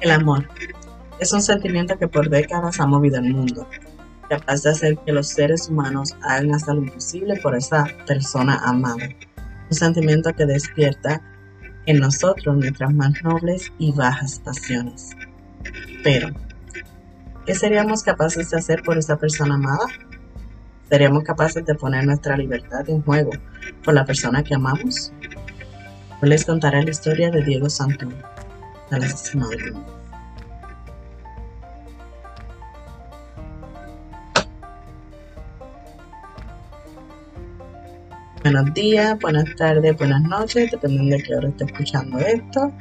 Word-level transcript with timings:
El 0.00 0.12
amor 0.12 0.48
es 1.18 1.32
un 1.32 1.42
sentimiento 1.42 1.98
que 1.98 2.06
por 2.06 2.30
décadas 2.30 2.78
ha 2.78 2.86
movido 2.86 3.18
el 3.18 3.34
mundo, 3.34 3.68
capaz 4.28 4.62
de 4.62 4.70
hacer 4.70 4.98
que 4.98 5.12
los 5.12 5.28
seres 5.28 5.68
humanos 5.68 6.16
hagan 6.22 6.54
hasta 6.54 6.74
lo 6.74 6.82
imposible 6.82 7.36
por 7.42 7.56
esa 7.56 7.84
persona 8.06 8.60
amada. 8.64 9.08
Un 9.70 9.76
sentimiento 9.76 10.32
que 10.34 10.46
despierta 10.46 11.20
en 11.86 11.98
nosotros 11.98 12.56
nuestras 12.56 12.94
más 12.94 13.12
nobles 13.24 13.72
y 13.78 13.90
bajas 13.92 14.38
pasiones. 14.38 15.16
Pero, 16.04 16.28
¿qué 17.44 17.54
seríamos 17.56 18.04
capaces 18.04 18.50
de 18.50 18.58
hacer 18.58 18.82
por 18.84 18.98
esa 18.98 19.16
persona 19.16 19.56
amada? 19.56 19.86
¿Seríamos 20.88 21.24
capaces 21.24 21.66
de 21.66 21.74
poner 21.74 22.06
nuestra 22.06 22.36
libertad 22.36 22.88
en 22.88 23.02
juego 23.02 23.30
por 23.84 23.94
la 23.94 24.04
persona 24.04 24.44
que 24.44 24.54
amamos? 24.54 25.12
Hoy 26.22 26.28
les 26.28 26.44
contaré 26.44 26.84
la 26.84 26.90
historia 26.90 27.30
de 27.30 27.42
Diego 27.42 27.68
Santón, 27.68 28.14
Buenos 38.42 38.72
días, 38.72 39.18
buenas 39.20 39.44
tardes, 39.56 39.94
buenas 39.98 40.22
noches, 40.22 40.70
dependiendo 40.70 41.16
de 41.16 41.22
qué 41.22 41.34
hora 41.34 41.48
esté 41.48 41.64
escuchando 41.64 42.18
esto. 42.18 42.72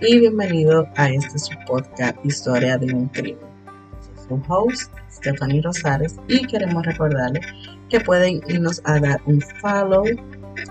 Y 0.00 0.20
bienvenido 0.20 0.88
a 0.96 1.10
este 1.10 1.38
su 1.38 1.52
podcast 1.66 2.16
Historia 2.24 2.78
de 2.78 2.94
un 2.94 3.08
crimen. 3.08 3.38
Soy 4.00 4.40
su 4.40 4.42
host, 4.50 4.92
Stephanie 5.12 5.60
Rosales, 5.60 6.16
y 6.26 6.46
queremos 6.46 6.86
recordarles 6.86 7.44
que 7.90 8.00
pueden 8.00 8.40
irnos 8.48 8.80
a 8.84 8.98
dar 8.98 9.20
un 9.26 9.42
follow 9.60 10.04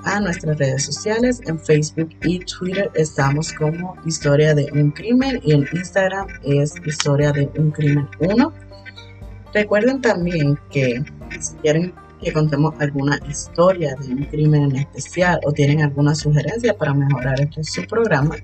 a 0.04 0.20
nuestras 0.20 0.58
redes 0.58 0.86
sociales. 0.86 1.42
En 1.46 1.60
Facebook 1.60 2.10
y 2.24 2.40
Twitter 2.40 2.92
estamos 2.96 3.54
como 3.54 3.96
Historia 4.06 4.54
de 4.54 4.70
un 4.74 4.92
Crimen 4.92 5.40
y 5.44 5.54
en 5.54 5.68
Instagram 5.74 6.28
es 6.44 6.74
Historia 6.86 7.32
de 7.32 7.50
un 7.58 7.72
Crimen 7.72 8.08
1. 8.20 8.54
Recuerden 9.54 10.02
también 10.02 10.58
que 10.72 11.04
si 11.40 11.56
quieren 11.58 11.94
que 12.22 12.32
contemos 12.34 12.74
alguna 12.80 13.20
historia 13.30 13.96
de 13.96 14.14
un 14.14 14.24
crimen 14.26 14.64
en 14.64 14.78
especial 14.78 15.40
o 15.44 15.52
tienen 15.52 15.82
alguna 15.82 16.16
sugerencia 16.16 16.76
para 16.76 16.94
mejorar 16.94 17.40
este 17.42 17.64
su 17.64 17.86
programa, 17.86 18.36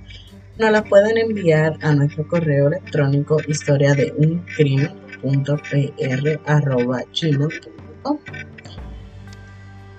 nos 0.57 0.71
la 0.71 0.83
pueden 0.83 1.17
enviar 1.17 1.77
a 1.81 1.93
nuestro 1.93 2.27
correo 2.27 2.67
electrónico 2.67 3.37
historia 3.47 3.93
de 3.93 4.13
un 4.17 4.43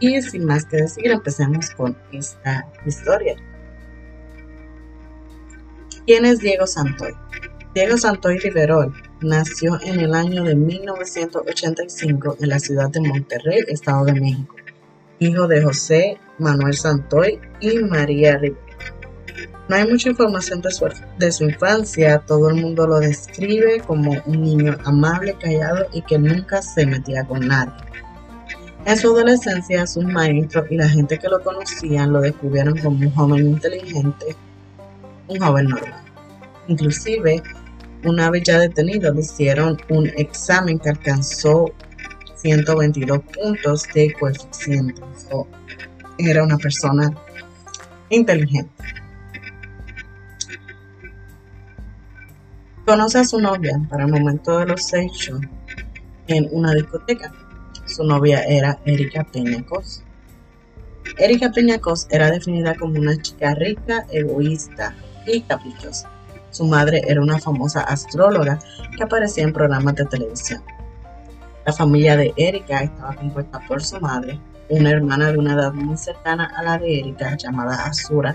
Y 0.01 0.20
sin 0.23 0.47
más 0.47 0.65
que 0.65 0.79
decir, 0.79 1.06
empecemos 1.11 1.70
con 1.70 1.97
esta 2.11 2.67
historia. 2.87 3.37
¿Quién 6.07 6.25
es 6.25 6.41
Diego 6.41 6.67
Santoy? 6.67 7.12
Diego 7.75 7.97
Santoy 7.98 8.39
Riverol 8.39 8.92
nació 9.20 9.79
en 9.83 10.01
el 10.01 10.15
año 10.15 10.42
de 10.42 10.57
1985 10.57 12.39
en 12.41 12.48
la 12.48 12.59
ciudad 12.59 12.91
de 12.91 13.01
Monterrey, 13.01 13.61
Estado 13.69 14.07
de 14.07 14.15
México, 14.15 14.57
hijo 15.20 15.47
de 15.47 15.62
José 15.62 16.19
Manuel 16.39 16.75
Santoy 16.75 17.39
y 17.61 17.79
María 17.79 18.39
Rivera. 18.39 18.61
No 19.69 19.77
hay 19.77 19.89
mucha 19.89 20.09
información 20.09 20.61
de 20.62 20.73
su, 20.73 20.89
de 21.19 21.31
su 21.31 21.45
infancia, 21.45 22.19
todo 22.27 22.48
el 22.48 22.57
mundo 22.57 22.89
lo 22.89 22.98
describe 22.98 23.81
como 23.87 24.20
un 24.27 24.42
niño 24.42 24.77
amable, 24.85 25.37
callado 25.41 25.87
y 25.92 26.03
que 26.03 26.19
nunca 26.19 26.61
se 26.61 26.87
metía 26.87 27.25
con 27.25 27.47
nadie. 27.47 27.73
En 28.86 28.97
su 28.97 29.09
adolescencia, 29.09 29.86
sus 29.86 30.05
maestros 30.05 30.67
y 30.70 30.77
la 30.77 30.89
gente 30.89 31.19
que 31.19 31.28
lo 31.28 31.42
conocían 31.42 32.12
lo 32.12 32.20
descubrieron 32.20 32.77
como 32.78 32.98
un 32.98 33.11
joven 33.12 33.47
inteligente, 33.47 34.34
un 35.28 35.39
joven 35.39 35.67
normal. 35.67 36.03
Inclusive, 36.67 37.42
una 38.05 38.31
vez 38.31 38.45
ya 38.45 38.58
detenido, 38.58 39.13
le 39.13 39.20
hicieron 39.20 39.77
un 39.91 40.07
examen 40.17 40.79
que 40.79 40.89
alcanzó 40.89 41.67
122 42.36 43.20
puntos 43.20 43.86
de 43.95 44.13
coeficiente. 44.18 45.02
era 46.18 46.42
una 46.42 46.57
persona 46.57 47.11
inteligente. 48.08 48.70
Conoce 52.86 53.18
a 53.18 53.24
su 53.24 53.39
novia 53.41 53.80
para 53.89 54.05
el 54.05 54.11
momento 54.11 54.58
de 54.58 54.67
los 54.67 54.92
hechos 54.95 55.41
en 56.27 56.48
una 56.51 56.74
discoteca. 56.74 57.33
Su 57.90 58.05
novia 58.05 58.45
era 58.45 58.78
Erika 58.84 59.24
Peñacos. 59.24 60.05
Erika 61.18 61.51
Peñacos 61.51 62.06
era 62.11 62.30
definida 62.30 62.77
como 62.77 63.01
una 63.01 63.20
chica 63.20 63.52
rica, 63.56 64.06
egoísta 64.12 64.95
y 65.27 65.40
caprichosa. 65.40 66.08
Su 66.50 66.67
madre 66.67 67.02
era 67.08 67.20
una 67.20 67.40
famosa 67.40 67.80
astróloga 67.80 68.61
que 68.96 69.02
aparecía 69.02 69.42
en 69.42 69.52
programas 69.52 69.96
de 69.96 70.05
televisión. 70.05 70.62
La 71.67 71.73
familia 71.73 72.17
de 72.17 72.33
Erika 72.36 72.84
estaba 72.84 73.17
compuesta 73.17 73.61
por 73.67 73.83
su 73.83 74.00
madre, 74.00 74.39
una 74.68 74.90
hermana 74.90 75.33
de 75.33 75.39
una 75.39 75.55
edad 75.55 75.73
muy 75.73 75.96
cercana 75.96 76.52
a 76.56 76.62
la 76.62 76.79
de 76.79 77.00
Erika 77.00 77.36
llamada 77.36 77.86
Azura, 77.86 78.34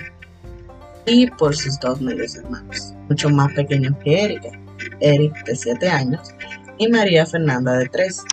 y 1.06 1.30
por 1.32 1.56
sus 1.56 1.80
dos 1.80 2.02
medios 2.02 2.36
hermanos, 2.36 2.94
mucho 3.08 3.30
más 3.30 3.54
pequeños 3.54 3.94
que 4.04 4.26
Erika, 4.26 4.50
Eric 5.00 5.46
de 5.46 5.56
7 5.56 5.90
años 5.90 6.34
y 6.78 6.90
María 6.90 7.26
Fernanda 7.26 7.78
de 7.78 7.88
3. 7.88 8.24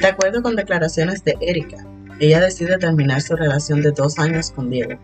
De 0.00 0.06
acuerdo 0.06 0.42
con 0.42 0.56
declaraciones 0.56 1.24
de 1.24 1.36
Erika, 1.40 1.78
ella 2.20 2.40
decide 2.40 2.78
terminar 2.78 3.22
su 3.22 3.36
relación 3.36 3.82
de 3.82 3.92
dos 3.92 4.18
años 4.18 4.50
con 4.50 4.70
Diego. 4.70 4.98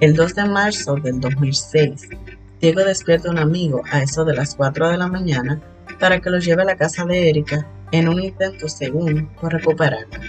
El 0.00 0.14
2 0.14 0.34
de 0.34 0.44
marzo 0.44 0.96
del 0.96 1.20
2006, 1.20 2.08
Diego 2.60 2.84
despierta 2.84 3.28
a 3.28 3.32
un 3.32 3.38
amigo 3.38 3.82
a 3.90 4.02
eso 4.02 4.24
de 4.24 4.34
las 4.34 4.54
4 4.54 4.90
de 4.90 4.98
la 4.98 5.08
mañana 5.08 5.60
para 5.98 6.20
que 6.20 6.30
lo 6.30 6.38
lleve 6.38 6.62
a 6.62 6.66
la 6.66 6.76
casa 6.76 7.04
de 7.04 7.28
Erika 7.30 7.66
en 7.92 8.08
un 8.08 8.20
intento, 8.20 8.68
según, 8.68 9.26
por 9.40 9.52
recuperarla. 9.52 10.20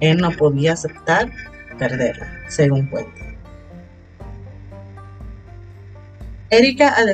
Él 0.00 0.18
no 0.18 0.30
podía 0.32 0.72
aceptar 0.72 1.30
perderla, 1.78 2.28
según 2.48 2.86
cuenta. 2.86 3.22
Erika 6.50 6.90
al, 6.90 7.08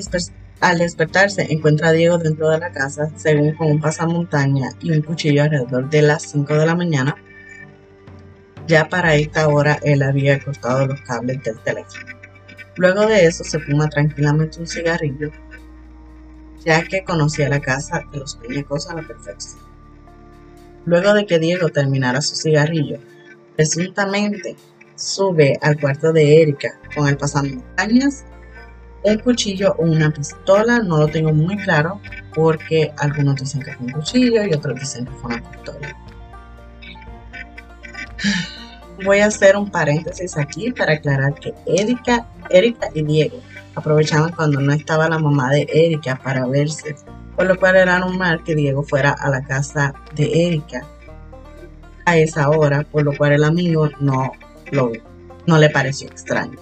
al, 0.61 0.79
despertarse 0.79 1.53
encuentra 1.53 1.89
a 1.89 1.93
Diego 1.93 2.19
dentro 2.19 2.51
de 2.51 2.59
la 2.59 2.73
casa, 2.73 3.11
según 3.17 3.55
con 3.55 3.71
un 3.71 3.81
pasamontaña 3.81 4.71
y 4.81 4.91
un 4.91 5.03
cuchillo 5.03 5.45
alrededor 5.45 5.89
de 5.89 6.03
las 6.03 6.23
5 6.23 6.55
de 6.55 6.67
la 6.67 6.75
mañana. 6.75 7.17
Ya 8.67 8.89
para 8.89 9.15
esta 9.15 9.49
hora 9.49 9.79
él 9.83 10.03
había 10.03 10.43
cortado 10.43 10.87
los 10.87 11.01
cables 11.03 11.43
del 11.43 11.59
teléfono. 11.61 12.07
Luego 12.77 13.07
de 13.07 13.27
eso 13.27 13.45
se 13.45 13.59
fuma 13.59 13.89
tranquilamente 13.89 14.61
un 14.61 14.67
cigarrillo, 14.67 15.31
ya 16.65 16.83
que 16.83 17.03
conocía 17.03 17.49
la 17.49 17.61
casa 17.61 18.05
de 18.13 18.19
los 18.19 18.37
Peñacos 18.37 18.89
a 18.89 18.95
la 18.95 19.03
perfección. 19.03 19.61
Luego 20.85 21.13
de 21.15 21.27
que 21.27 21.39
Diego 21.39 21.69
terminara 21.71 22.21
su 22.21 22.37
cigarrillo, 22.37 22.99
presuntamente 23.57 24.57
sube 24.95 25.59
al 25.61 25.79
cuarto 25.81 26.13
de 26.13 26.43
Erika 26.43 26.79
con 26.95 27.09
el 27.09 27.17
pasamontañas, 27.17 28.25
un 29.13 29.19
cuchillo 29.19 29.75
o 29.79 29.83
una 29.85 30.11
pistola, 30.11 30.81
no 30.81 30.99
lo 30.99 31.09
tengo 31.09 31.33
muy 31.33 31.57
claro, 31.59 32.01
porque 32.35 32.93
algunos 32.99 33.37
dicen 33.37 33.63
que 33.63 33.73
fue 33.73 33.87
un 33.87 33.93
cuchillo 33.93 34.45
y 34.45 34.55
otros 34.55 34.79
dicen 34.79 35.07
que 35.07 35.13
fue 35.13 35.35
una 35.35 35.51
pistola 35.51 35.97
voy 39.05 39.21
a 39.21 39.27
hacer 39.27 39.57
un 39.57 39.71
paréntesis 39.71 40.37
aquí 40.37 40.73
para 40.73 40.95
aclarar 40.95 41.35
que 41.35 41.55
Erika, 41.67 42.27
Erika 42.51 42.89
y 42.95 43.03
Diego 43.03 43.41
aprovechaban 43.75 44.33
cuando 44.33 44.61
no 44.61 44.73
estaba 44.73 45.09
la 45.09 45.19
mamá 45.19 45.51
de 45.51 45.67
Erika 45.73 46.21
para 46.23 46.47
verse, 46.47 46.97
por 47.37 47.47
lo 47.47 47.59
cual 47.59 47.77
era 47.77 47.99
normal 47.99 48.43
que 48.45 48.55
Diego 48.55 48.83
fuera 48.83 49.13
a 49.13 49.31
la 49.31 49.43
casa 49.43 49.95
de 50.15 50.47
Erika 50.47 50.85
a 52.05 52.17
esa 52.17 52.49
hora, 52.49 52.85
por 52.91 53.05
lo 53.05 53.17
cual 53.17 53.33
el 53.33 53.45
amigo 53.45 53.89
no, 54.01 54.33
lo, 54.73 54.93
no 55.47 55.59
le 55.59 55.71
pareció 55.71 56.09
extraño. 56.09 56.59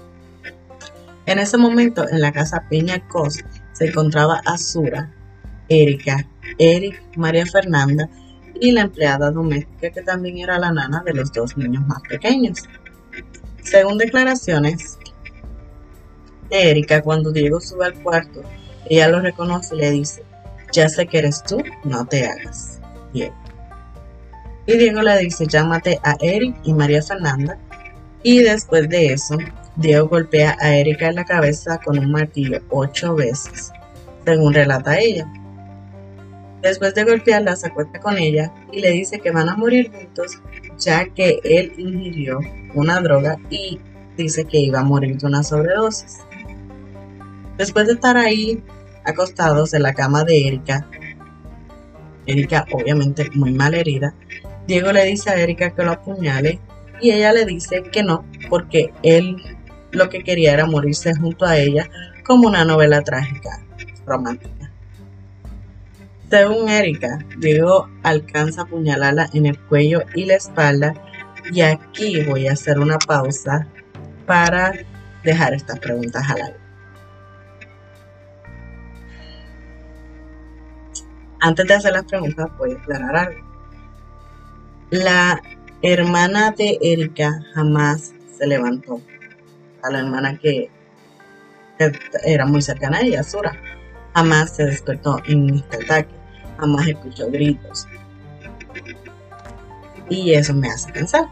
En 1.26 1.40
ese 1.40 1.58
momento, 1.58 2.08
en 2.08 2.20
la 2.20 2.32
casa 2.32 2.64
Peña 2.70 3.06
Cos 3.08 3.44
se 3.72 3.86
encontraba 3.86 4.40
Azura, 4.46 5.12
Erika, 5.68 6.26
Eric, 6.58 7.02
María 7.16 7.44
Fernanda 7.44 8.08
y 8.60 8.72
la 8.72 8.82
empleada 8.82 9.30
doméstica 9.30 9.90
que 9.90 10.02
también 10.02 10.38
era 10.38 10.58
la 10.58 10.70
nana 10.70 11.02
de 11.04 11.12
los 11.12 11.32
dos 11.32 11.56
niños 11.56 11.84
más 11.86 12.00
pequeños. 12.08 12.60
Según 13.62 13.98
declaraciones 13.98 14.98
de 16.48 16.70
Erika, 16.70 17.02
cuando 17.02 17.32
Diego 17.32 17.60
sube 17.60 17.86
al 17.86 17.94
cuarto, 17.94 18.42
ella 18.88 19.08
lo 19.08 19.20
reconoce 19.20 19.74
y 19.74 19.78
le 19.78 19.90
dice, 19.90 20.22
ya 20.72 20.88
sé 20.88 21.06
que 21.08 21.18
eres 21.18 21.42
tú, 21.42 21.62
no 21.84 22.06
te 22.06 22.24
hagas, 22.26 22.80
Diego. 23.12 23.34
Y 24.66 24.76
Diego 24.76 25.02
le 25.02 25.18
dice, 25.18 25.46
llámate 25.46 25.98
a 26.02 26.16
Eric 26.20 26.56
y 26.64 26.72
María 26.72 27.02
Fernanda. 27.02 27.58
Y 28.22 28.42
después 28.42 28.88
de 28.88 29.12
eso, 29.12 29.38
Diego 29.76 30.08
golpea 30.08 30.56
a 30.60 30.74
Erika 30.74 31.08
en 31.08 31.16
la 31.16 31.24
cabeza 31.24 31.78
con 31.84 31.98
un 31.98 32.10
martillo 32.10 32.60
ocho 32.70 33.14
veces, 33.14 33.72
según 34.24 34.54
relata 34.54 34.98
ella. 34.98 35.30
Después 36.62 36.94
de 36.94 37.04
golpearla, 37.04 37.54
se 37.56 37.66
acuesta 37.66 38.00
con 38.00 38.16
ella 38.16 38.52
y 38.72 38.80
le 38.80 38.90
dice 38.92 39.20
que 39.20 39.30
van 39.30 39.50
a 39.50 39.56
morir 39.56 39.92
juntos, 39.92 40.40
ya 40.78 41.04
que 41.04 41.40
él 41.44 41.74
ingirió 41.76 42.40
una 42.74 43.00
droga 43.00 43.36
y 43.50 43.78
dice 44.16 44.46
que 44.46 44.58
iba 44.58 44.80
a 44.80 44.84
morir 44.84 45.18
de 45.18 45.26
una 45.26 45.42
sobredosis. 45.42 46.20
Después 47.58 47.86
de 47.86 47.92
estar 47.92 48.16
ahí 48.16 48.62
acostados 49.04 49.74
en 49.74 49.82
la 49.82 49.92
cama 49.92 50.24
de 50.24 50.48
Erika. 50.48 50.88
Erika 52.26 52.66
obviamente 52.72 53.30
muy 53.34 53.52
mal 53.52 53.74
herida. 53.74 54.14
Diego 54.66 54.90
le 54.90 55.04
dice 55.04 55.30
a 55.30 55.36
Erika 55.36 55.70
que 55.70 55.84
lo 55.84 55.92
apuñale 55.92 56.58
y 57.00 57.12
ella 57.12 57.32
le 57.32 57.44
dice 57.44 57.82
que 57.82 58.02
no, 58.02 58.24
porque 58.48 58.92
él 59.02 59.36
lo 59.92 60.08
que 60.08 60.22
quería 60.22 60.52
era 60.52 60.66
morirse 60.66 61.14
junto 61.14 61.44
a 61.44 61.56
ella 61.58 61.88
como 62.24 62.48
una 62.48 62.64
novela 62.64 63.02
trágica 63.02 63.62
romántica. 64.04 64.70
Según 66.28 66.68
Erika, 66.68 67.24
Diego 67.38 67.88
alcanza 68.02 68.62
a 68.62 68.64
apuñalarla 68.64 69.30
en 69.32 69.46
el 69.46 69.58
cuello 69.58 70.02
y 70.14 70.24
la 70.24 70.34
espalda 70.34 70.94
y 71.52 71.60
aquí 71.60 72.24
voy 72.24 72.48
a 72.48 72.52
hacer 72.52 72.78
una 72.80 72.98
pausa 72.98 73.66
para 74.26 74.72
dejar 75.22 75.54
estas 75.54 75.78
preguntas 75.78 76.28
al 76.28 76.42
aire. 76.42 76.66
Antes 81.40 81.66
de 81.68 81.74
hacer 81.74 81.92
las 81.92 82.04
preguntas, 82.04 82.48
voy 82.58 82.72
a 82.72 82.76
aclarar 82.76 83.16
algo. 83.16 83.46
La 84.90 85.40
hermana 85.82 86.50
de 86.50 86.78
Erika 86.80 87.40
jamás 87.54 88.14
se 88.36 88.46
levantó. 88.46 89.00
La 89.90 90.00
hermana 90.00 90.38
que 90.38 90.70
era 92.24 92.46
muy 92.46 92.62
cercana 92.62 92.98
a 92.98 93.02
ella, 93.02 93.22
Sura, 93.22 93.52
jamás 94.14 94.56
se 94.56 94.64
despertó 94.64 95.20
en 95.26 95.56
este 95.56 95.84
ataque. 95.84 96.14
Jamás 96.58 96.88
escuchó 96.88 97.30
gritos. 97.30 97.86
Y 100.08 100.32
eso 100.32 100.54
me 100.54 100.68
hace 100.68 100.90
pensar. 100.92 101.26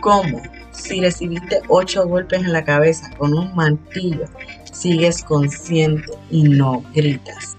¿Cómo? 0.00 0.40
Si 0.70 1.00
recibiste 1.00 1.60
ocho 1.68 2.06
golpes 2.06 2.40
en 2.40 2.52
la 2.52 2.64
cabeza 2.64 3.10
con 3.16 3.34
un 3.34 3.54
martillo, 3.54 4.24
sigues 4.70 5.22
consciente 5.22 6.12
y 6.30 6.44
no 6.44 6.82
gritas. 6.94 7.56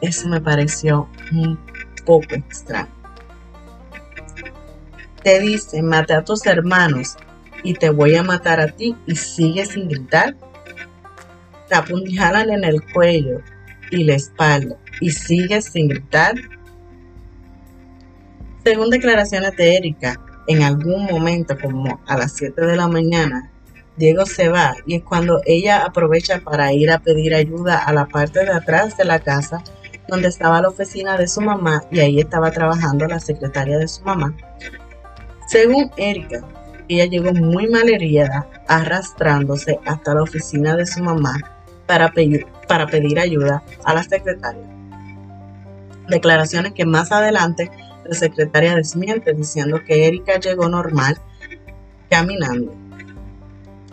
Eso 0.00 0.28
me 0.28 0.40
pareció 0.40 1.08
un 1.32 1.58
poco 2.04 2.34
extraño. 2.34 2.88
Te 5.22 5.40
dice, 5.40 5.82
mate 5.82 6.14
a 6.14 6.24
tus 6.24 6.46
hermanos 6.46 7.16
y 7.62 7.74
te 7.74 7.90
voy 7.90 8.14
a 8.14 8.22
matar 8.22 8.60
a 8.60 8.68
ti 8.68 8.96
y 9.06 9.16
sigues 9.16 9.70
sin 9.70 9.88
gritar. 9.88 10.36
Te 11.68 11.76
en 11.76 12.64
el 12.64 12.82
cuello 12.92 13.42
y 13.90 14.04
la 14.04 14.14
espalda 14.14 14.76
y 15.00 15.10
sigues 15.10 15.66
sin 15.66 15.88
gritar. 15.88 16.34
Según 18.64 18.90
declaraciones 18.90 19.56
de 19.56 19.76
Erika, 19.76 20.20
en 20.46 20.62
algún 20.62 21.04
momento, 21.04 21.56
como 21.60 22.00
a 22.06 22.16
las 22.16 22.32
7 22.36 22.60
de 22.62 22.76
la 22.76 22.88
mañana, 22.88 23.50
Diego 23.96 24.24
se 24.24 24.48
va 24.48 24.76
y 24.86 24.96
es 24.96 25.02
cuando 25.02 25.40
ella 25.44 25.84
aprovecha 25.84 26.40
para 26.40 26.72
ir 26.72 26.90
a 26.90 27.00
pedir 27.00 27.34
ayuda 27.34 27.78
a 27.78 27.92
la 27.92 28.06
parte 28.06 28.44
de 28.44 28.52
atrás 28.52 28.96
de 28.96 29.04
la 29.04 29.18
casa 29.18 29.62
donde 30.08 30.28
estaba 30.28 30.62
la 30.62 30.68
oficina 30.68 31.16
de 31.18 31.28
su 31.28 31.40
mamá 31.40 31.82
y 31.90 32.00
ahí 32.00 32.20
estaba 32.20 32.50
trabajando 32.50 33.06
la 33.06 33.20
secretaria 33.20 33.78
de 33.78 33.88
su 33.88 34.02
mamá. 34.04 34.34
Según 35.48 35.90
Erika, 35.96 36.42
ella 36.88 37.06
llegó 37.06 37.32
muy 37.32 37.68
mal 37.68 37.88
herida, 37.88 38.46
arrastrándose 38.66 39.78
hasta 39.84 40.14
la 40.14 40.22
oficina 40.22 40.76
de 40.76 40.86
su 40.86 41.02
mamá 41.02 41.36
para 41.86 42.12
para 42.66 42.86
pedir 42.86 43.18
ayuda 43.18 43.62
a 43.84 43.94
la 43.94 44.04
secretaria. 44.04 44.62
Declaraciones 46.08 46.72
que 46.72 46.86
más 46.86 47.12
adelante 47.12 47.70
la 48.04 48.14
secretaria 48.14 48.74
desmiente 48.74 49.34
diciendo 49.34 49.82
que 49.86 50.06
Erika 50.06 50.38
llegó 50.38 50.68
normal 50.68 51.18
caminando. 52.08 52.74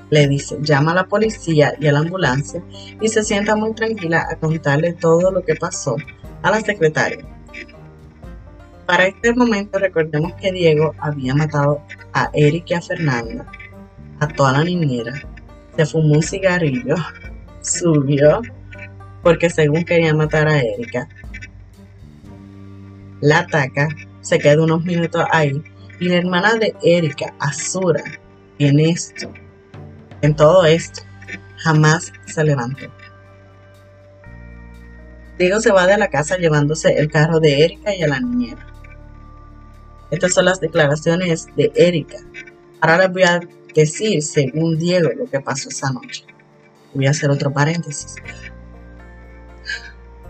Le 0.09 0.27
dice, 0.27 0.57
llama 0.61 0.91
a 0.91 0.95
la 0.95 1.05
policía 1.05 1.73
y 1.79 1.87
a 1.87 1.91
la 1.91 1.99
ambulancia 1.99 2.63
y 3.01 3.09
se 3.09 3.23
sienta 3.23 3.55
muy 3.55 3.73
tranquila 3.73 4.27
a 4.29 4.35
contarle 4.35 4.93
todo 4.93 5.31
lo 5.31 5.43
que 5.43 5.55
pasó 5.55 5.95
a 6.41 6.51
la 6.51 6.61
secretaria. 6.61 7.34
Para 8.85 9.07
este 9.07 9.33
momento 9.33 9.79
recordemos 9.79 10.33
que 10.33 10.51
Diego 10.51 10.93
había 10.99 11.33
matado 11.33 11.81
a 12.13 12.29
Erika 12.33 12.65
y 12.69 12.73
a 12.75 12.81
Fernanda, 12.81 13.51
a 14.19 14.27
toda 14.27 14.51
la 14.51 14.63
niñera, 14.63 15.23
se 15.75 15.85
fumó 15.87 16.15
un 16.15 16.23
cigarrillo, 16.23 16.95
subió, 17.61 18.41
porque 19.23 19.49
según 19.49 19.83
quería 19.85 20.13
matar 20.13 20.47
a 20.47 20.59
Erika, 20.59 21.07
la 23.21 23.39
ataca, 23.39 23.87
se 24.21 24.37
queda 24.37 24.63
unos 24.63 24.83
minutos 24.85 25.25
ahí 25.31 25.63
y 25.99 26.09
la 26.09 26.17
hermana 26.17 26.53
de 26.53 26.75
Erika, 26.83 27.33
Azura, 27.39 28.03
en 28.59 28.79
esto, 28.79 29.33
en 30.21 30.35
todo 30.35 30.63
esto, 30.63 31.01
jamás 31.57 32.13
se 32.27 32.43
levantó. 32.43 32.85
Diego 35.39 35.59
se 35.59 35.71
va 35.71 35.87
de 35.87 35.97
la 35.97 36.09
casa 36.09 36.37
llevándose 36.37 36.97
el 36.97 37.09
carro 37.09 37.39
de 37.39 37.65
Erika 37.65 37.95
y 37.95 38.03
a 38.03 38.07
la 38.07 38.19
niñera. 38.19 38.74
Estas 40.11 40.33
son 40.33 40.45
las 40.45 40.59
declaraciones 40.59 41.47
de 41.55 41.71
Erika. 41.75 42.17
Ahora 42.81 42.99
les 42.99 43.11
voy 43.11 43.23
a 43.23 43.39
decir, 43.73 44.21
según 44.21 44.77
Diego, 44.77 45.09
lo 45.15 45.25
que 45.25 45.39
pasó 45.39 45.69
esa 45.69 45.91
noche. 45.91 46.25
Voy 46.93 47.07
a 47.07 47.11
hacer 47.11 47.29
otro 47.29 47.51
paréntesis 47.51 48.15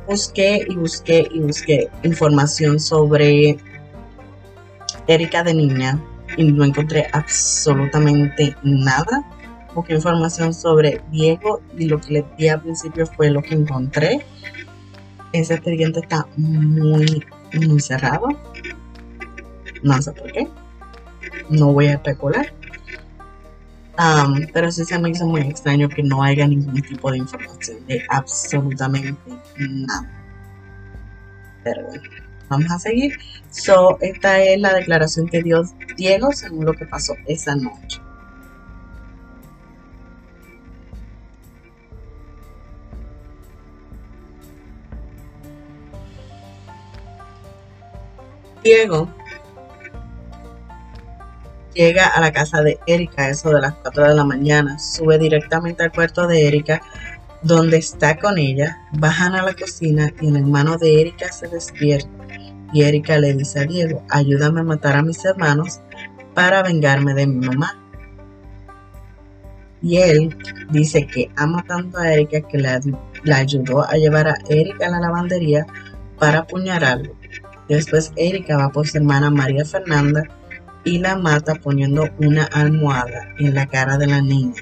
busqué 0.07 0.65
y 0.69 0.75
busqué 0.75 1.27
y 1.31 1.39
busqué 1.39 1.89
información 2.03 2.79
sobre 2.79 3.57
Erika 5.07 5.43
de 5.43 5.53
niña 5.53 6.01
y 6.37 6.51
no 6.51 6.63
encontré 6.63 7.07
absolutamente 7.13 8.55
nada. 8.63 9.23
Busqué 9.73 9.93
información 9.93 10.53
sobre 10.53 11.01
Diego 11.11 11.61
y 11.77 11.85
lo 11.85 11.99
que 11.99 12.13
les 12.13 12.37
di 12.37 12.47
al 12.47 12.61
principio 12.61 13.05
fue 13.05 13.29
lo 13.29 13.41
que 13.41 13.55
encontré. 13.55 14.25
Ese 15.33 15.55
expediente 15.55 15.99
está 15.99 16.25
muy, 16.37 17.25
muy 17.53 17.79
cerrado. 17.79 18.29
No 19.85 20.01
sé 20.01 20.11
por 20.11 20.31
qué. 20.33 20.49
No 21.49 21.71
voy 21.71 21.87
a 21.87 21.93
especular 21.93 22.51
pero 24.53 24.71
sí 24.71 24.83
se 24.85 24.99
me 24.99 25.09
hizo 25.09 25.25
muy 25.25 25.41
extraño 25.41 25.87
que 25.89 26.03
no 26.03 26.23
haya 26.23 26.47
ningún 26.47 26.81
tipo 26.81 27.11
de 27.11 27.19
información 27.19 27.85
de 27.87 28.03
absolutamente 28.09 29.15
nada. 29.57 30.11
Pero 31.63 31.83
bueno, 31.87 32.03
vamos 32.49 32.71
a 32.71 32.79
seguir. 32.79 33.17
So, 33.49 33.97
esta 34.01 34.41
es 34.41 34.59
la 34.59 34.73
declaración 34.73 35.27
que 35.27 35.41
dio 35.41 35.63
Diego 35.95 36.31
según 36.33 36.65
lo 36.65 36.73
que 36.73 36.85
pasó 36.85 37.15
esa 37.27 37.55
noche. 37.55 38.01
Diego 48.63 49.07
llega 51.75 52.07
a 52.07 52.21
la 52.21 52.31
casa 52.31 52.61
de 52.61 52.79
Erika, 52.87 53.29
eso 53.29 53.51
de 53.51 53.61
las 53.61 53.73
4 53.75 54.07
de 54.09 54.15
la 54.15 54.23
mañana, 54.23 54.79
sube 54.79 55.19
directamente 55.19 55.83
al 55.83 55.91
cuarto 55.91 56.25
de 56.25 56.47
Erika, 56.47 56.81
donde 57.43 57.77
está 57.77 58.17
con 58.17 58.37
ella, 58.39 58.79
bajan 58.93 59.35
a 59.35 59.43
la 59.43 59.53
cocina 59.53 60.11
y 60.19 60.29
el 60.29 60.37
hermano 60.37 60.77
de 60.77 61.01
Erika 61.01 61.31
se 61.31 61.47
despierta. 61.47 62.09
Y 62.73 62.83
Erika 62.83 63.17
le 63.19 63.33
dice 63.33 63.59
a 63.59 63.65
Diego, 63.65 64.03
ayúdame 64.09 64.61
a 64.61 64.63
matar 64.63 64.95
a 64.95 65.03
mis 65.03 65.23
hermanos 65.23 65.81
para 66.33 66.63
vengarme 66.63 67.13
de 67.13 67.27
mi 67.27 67.45
mamá. 67.45 67.79
Y 69.81 69.97
él 69.97 70.35
dice 70.71 71.05
que 71.05 71.29
ama 71.35 71.63
tanto 71.67 71.99
a 71.99 72.11
Erika 72.11 72.41
que 72.41 72.57
la, 72.57 72.81
ayudó 73.35 73.87
a 73.87 73.93
llevar 73.93 74.27
a 74.27 74.35
Erika 74.49 74.87
a 74.87 74.89
la 74.89 74.99
lavandería 74.99 75.67
para 76.17 76.39
apuñalarlo. 76.39 77.13
Después 77.69 78.11
Erika 78.15 78.57
va 78.57 78.69
por 78.69 78.87
su 78.87 78.97
hermana 78.97 79.29
María 79.29 79.65
Fernanda 79.65 80.23
y 80.85 80.99
la 80.99 81.17
mata 81.17 81.55
poniendo 81.55 82.07
una 82.19 82.45
almohada 82.45 83.33
en 83.39 83.55
la 83.55 83.65
cara 83.65 83.97
de 83.97 84.07
la 84.07 84.21
niña 84.21 84.61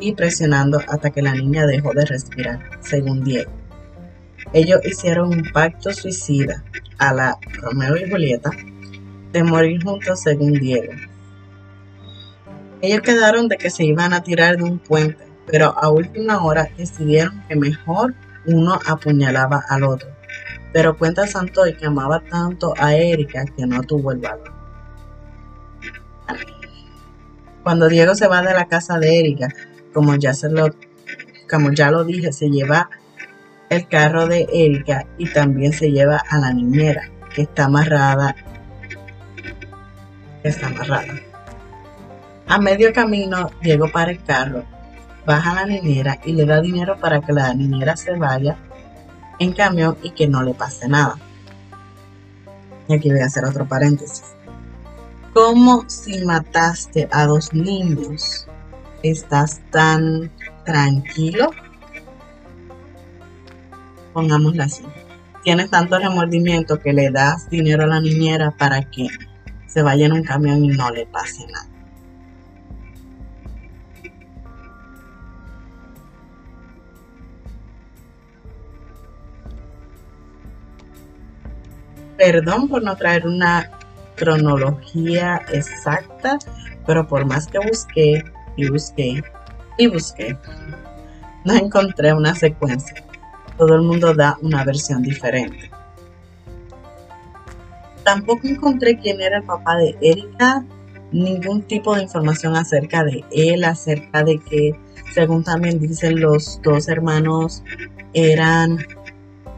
y 0.00 0.12
presionando 0.12 0.80
hasta 0.88 1.10
que 1.10 1.22
la 1.22 1.32
niña 1.32 1.64
dejó 1.64 1.92
de 1.92 2.04
respirar, 2.04 2.60
según 2.80 3.24
Diego. 3.24 3.50
Ellos 4.52 4.80
hicieron 4.84 5.28
un 5.28 5.44
pacto 5.52 5.92
suicida 5.92 6.64
a 6.98 7.14
la 7.14 7.38
Romeo 7.54 7.96
y 7.96 8.10
Julieta 8.10 8.50
de 9.32 9.42
morir 9.44 9.82
juntos, 9.82 10.20
según 10.20 10.54
Diego. 10.54 10.92
Ellos 12.80 13.00
quedaron 13.02 13.48
de 13.48 13.58
que 13.58 13.70
se 13.70 13.84
iban 13.84 14.12
a 14.12 14.22
tirar 14.22 14.56
de 14.56 14.64
un 14.64 14.78
puente, 14.78 15.24
pero 15.46 15.76
a 15.78 15.88
última 15.88 16.42
hora 16.44 16.68
decidieron 16.76 17.42
que 17.48 17.56
mejor 17.56 18.14
uno 18.46 18.78
apuñalaba 18.86 19.64
al 19.68 19.84
otro. 19.84 20.08
Pero 20.72 20.96
cuenta 20.96 21.26
Santoy 21.26 21.74
que 21.74 21.86
amaba 21.86 22.20
tanto 22.20 22.74
a 22.78 22.94
Erika 22.94 23.44
que 23.56 23.66
no 23.66 23.82
tuvo 23.82 24.12
el 24.12 24.18
valor. 24.18 24.57
Cuando 27.62 27.88
Diego 27.88 28.14
se 28.14 28.28
va 28.28 28.42
de 28.42 28.54
la 28.54 28.66
casa 28.66 28.98
de 28.98 29.18
Erika, 29.18 29.48
como 29.92 30.14
ya 30.14 30.32
se 30.32 30.48
lo, 30.48 30.68
como 31.50 31.72
ya 31.72 31.90
lo 31.90 32.04
dije, 32.04 32.32
se 32.32 32.48
lleva 32.48 32.88
el 33.68 33.86
carro 33.88 34.26
de 34.26 34.48
Erika 34.52 35.06
y 35.18 35.28
también 35.30 35.72
se 35.72 35.90
lleva 35.90 36.22
a 36.28 36.38
la 36.38 36.52
niñera 36.52 37.10
que 37.34 37.42
está 37.42 37.64
amarrada. 37.64 38.34
Está 40.42 40.68
amarrada. 40.68 41.20
A 42.46 42.58
medio 42.58 42.92
camino, 42.92 43.50
Diego 43.60 43.90
para 43.92 44.10
el 44.10 44.22
carro, 44.22 44.64
baja 45.26 45.50
a 45.50 45.54
la 45.56 45.66
niñera 45.66 46.18
y 46.24 46.32
le 46.32 46.46
da 46.46 46.62
dinero 46.62 46.98
para 46.98 47.20
que 47.20 47.32
la 47.32 47.52
niñera 47.52 47.96
se 47.96 48.12
vaya 48.12 48.56
en 49.38 49.52
camión 49.52 49.98
y 50.02 50.10
que 50.12 50.26
no 50.26 50.42
le 50.42 50.54
pase 50.54 50.88
nada. 50.88 51.16
Y 52.88 52.94
aquí 52.94 53.10
voy 53.10 53.20
a 53.20 53.26
hacer 53.26 53.44
otro 53.44 53.68
paréntesis. 53.68 54.37
Como 55.38 55.88
si 55.88 56.24
mataste 56.24 57.08
a 57.12 57.24
dos 57.24 57.54
niños, 57.54 58.48
estás 59.04 59.60
tan 59.70 60.32
tranquilo? 60.64 61.52
Pongámoslo 64.12 64.64
así. 64.64 64.82
Tienes 65.44 65.70
tanto 65.70 65.96
remordimiento 65.96 66.80
que 66.80 66.92
le 66.92 67.12
das 67.12 67.48
dinero 67.48 67.84
a 67.84 67.86
la 67.86 68.00
niñera 68.00 68.50
para 68.50 68.82
que 68.82 69.06
se 69.68 69.80
vaya 69.80 70.06
en 70.06 70.14
un 70.14 70.24
camión 70.24 70.64
y 70.64 70.68
no 70.70 70.90
le 70.90 71.06
pase 71.06 71.46
nada. 71.46 71.68
Perdón 82.16 82.68
por 82.68 82.82
no 82.82 82.96
traer 82.96 83.24
una 83.24 83.77
cronología 84.18 85.40
exacta, 85.52 86.38
pero 86.86 87.06
por 87.06 87.24
más 87.26 87.46
que 87.46 87.58
busqué 87.58 88.24
y 88.56 88.68
busqué 88.68 89.22
y 89.78 89.86
busqué, 89.86 90.36
no 91.44 91.54
encontré 91.54 92.12
una 92.12 92.34
secuencia. 92.34 93.04
Todo 93.56 93.76
el 93.76 93.82
mundo 93.82 94.14
da 94.14 94.36
una 94.42 94.64
versión 94.64 95.02
diferente. 95.02 95.70
Tampoco 98.04 98.46
encontré 98.46 98.98
quién 98.98 99.20
era 99.20 99.38
el 99.38 99.44
papá 99.44 99.76
de 99.76 99.96
Erika, 100.00 100.64
ningún 101.12 101.62
tipo 101.62 101.94
de 101.94 102.02
información 102.02 102.56
acerca 102.56 103.04
de 103.04 103.24
él, 103.32 103.64
acerca 103.64 104.22
de 104.22 104.38
que, 104.38 104.78
según 105.12 105.44
también 105.44 105.78
dicen 105.78 106.20
los 106.20 106.60
dos 106.62 106.88
hermanos, 106.88 107.62
eran 108.14 108.78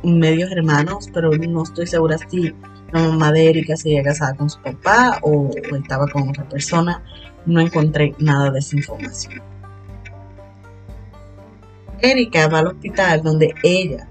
medios 0.03 0.51
hermanos, 0.51 1.09
pero 1.13 1.31
no 1.31 1.63
estoy 1.63 1.87
segura 1.87 2.17
si 2.19 2.55
la 2.93 3.01
mamá 3.01 3.33
de 3.33 3.49
Erika 3.49 3.77
se 3.77 3.91
había 3.91 4.03
casado 4.03 4.37
con 4.37 4.51
su 4.51 4.61
papá 4.61 5.19
o, 5.23 5.51
estaba 5.77 6.07
con 6.09 6.29
otra 6.29 6.49
persona. 6.49 7.03
No 7.47 7.61
encontré 7.61 8.15
nada 8.19 8.51
de 8.51 8.59
esa 8.59 8.77
información. 8.77 9.43
Erika 12.01 12.49
va 12.49 12.61
al 12.61 12.69
hospital 12.69 13.23
donde 13.23 13.55
ella 13.63 14.09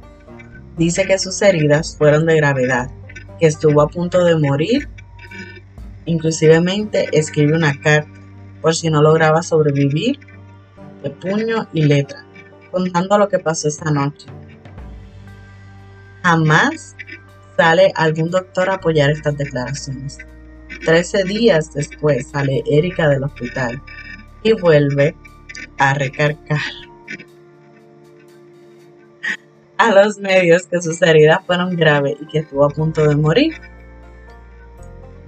dice 0.77 1.05
que 1.05 1.19
sus 1.19 1.41
heridas 1.41 1.97
fueron 1.97 2.25
de 2.25 2.37
gravedad, 2.37 2.89
que 3.39 3.47
estuvo 3.47 3.81
a 3.81 3.87
punto 3.87 4.23
de 4.23 4.37
morir. 4.37 4.87
Inclusivemente 6.05 7.09
escribe 7.11 7.55
una 7.55 7.79
carta 7.79 8.09
por 8.61 8.75
si 8.75 8.89
no 8.89 9.01
lograba 9.01 9.41
sobrevivir 9.41 10.19
de 11.03 11.09
puño 11.09 11.67
y 11.73 11.83
letra, 11.83 12.25
contando 12.71 13.17
lo 13.17 13.29
que 13.29 13.39
pasó 13.39 13.67
esa 13.67 13.91
noche. 13.91 14.27
Jamás 16.23 16.95
sale 17.59 17.91
algún 17.95 18.31
doctor 18.31 18.69
a 18.69 18.75
apoyar 18.75 19.09
estas 19.09 19.35
declaraciones. 19.37 20.17
Trece 20.85 21.25
días 21.25 21.73
después 21.73 22.27
sale 22.29 22.63
Erika 22.65 23.09
del 23.09 23.25
hospital 23.25 23.81
y 24.43 24.53
vuelve 24.53 25.13
a 25.77 25.93
recargar 25.93 26.61
a 29.77 29.91
los 29.91 30.19
medios 30.19 30.67
que 30.67 30.81
sus 30.81 31.01
heridas 31.01 31.39
fueron 31.45 31.75
graves 31.75 32.15
y 32.21 32.27
que 32.27 32.39
estuvo 32.39 32.63
a 32.63 32.69
punto 32.69 33.05
de 33.05 33.17
morir. 33.17 33.59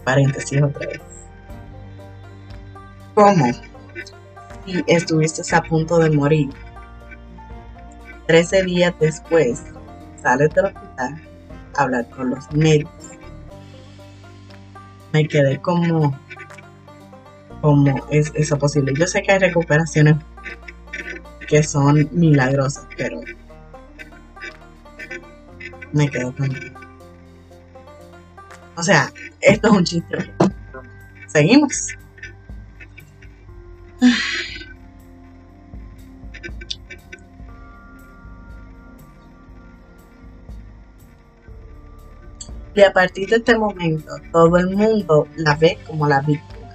Paréntesis 0.06 0.62
otra 0.62 0.88
vez. 0.88 1.02
¿Cómo? 3.14 3.46
Si 4.66 4.82
estuviste 4.88 5.42
a 5.54 5.62
punto 5.62 6.00
de 6.00 6.12
morir, 6.12 6.50
Trece 8.26 8.64
días 8.64 8.94
después 9.02 9.64
sales 10.24 10.50
del 10.54 10.68
hospital 10.68 11.31
hablar 11.76 12.10
con 12.10 12.30
los 12.30 12.52
médicos. 12.52 12.94
Me 15.14 15.28
quedé 15.28 15.60
como, 15.60 16.18
como 17.62 18.08
es 18.10 18.32
eso 18.36 18.58
posible. 18.58 18.94
Yo 18.98 19.08
sé 19.08 19.22
que 19.22 19.34
hay 19.34 19.40
recuperaciones 19.40 20.16
que 21.48 21.64
son 21.64 22.08
milagrosas, 22.12 22.88
pero 22.98 23.22
me 25.92 26.10
quedo 26.10 26.34
con. 26.36 26.50
O 28.78 28.84
sea, 28.84 29.12
esto 29.42 29.68
es 29.68 29.74
un 29.74 29.84
chiste. 29.84 30.34
Seguimos. 31.28 31.90
Y 42.74 42.82
a 42.82 42.94
partir 42.94 43.30
de 43.30 43.38
este 43.38 43.58
momento, 43.58 44.14
todo 44.32 44.56
el 44.58 44.70
mundo 44.70 45.28
la 45.36 45.56
ve 45.56 45.78
como 45.86 46.08
la 46.08 46.22
víctima. 46.22 46.70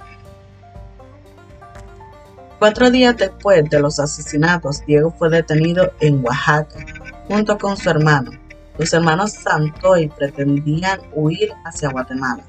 Cuatro 2.59 2.91
días 2.91 3.17
después 3.17 3.69
de 3.71 3.81
los 3.81 3.99
asesinatos, 3.99 4.85
Diego 4.87 5.15
fue 5.19 5.31
detenido 5.31 5.93
en 6.01 6.23
Oaxaca, 6.25 6.85
junto 7.29 7.57
con 7.57 7.77
su 7.77 7.89
hermano. 7.89 8.33
Los 8.79 8.93
hermanos 8.93 9.33
Santoy 9.33 10.09
pretendían 10.09 11.01
huir 11.15 11.53
hacia 11.65 11.91
Guatemala. 11.91 12.45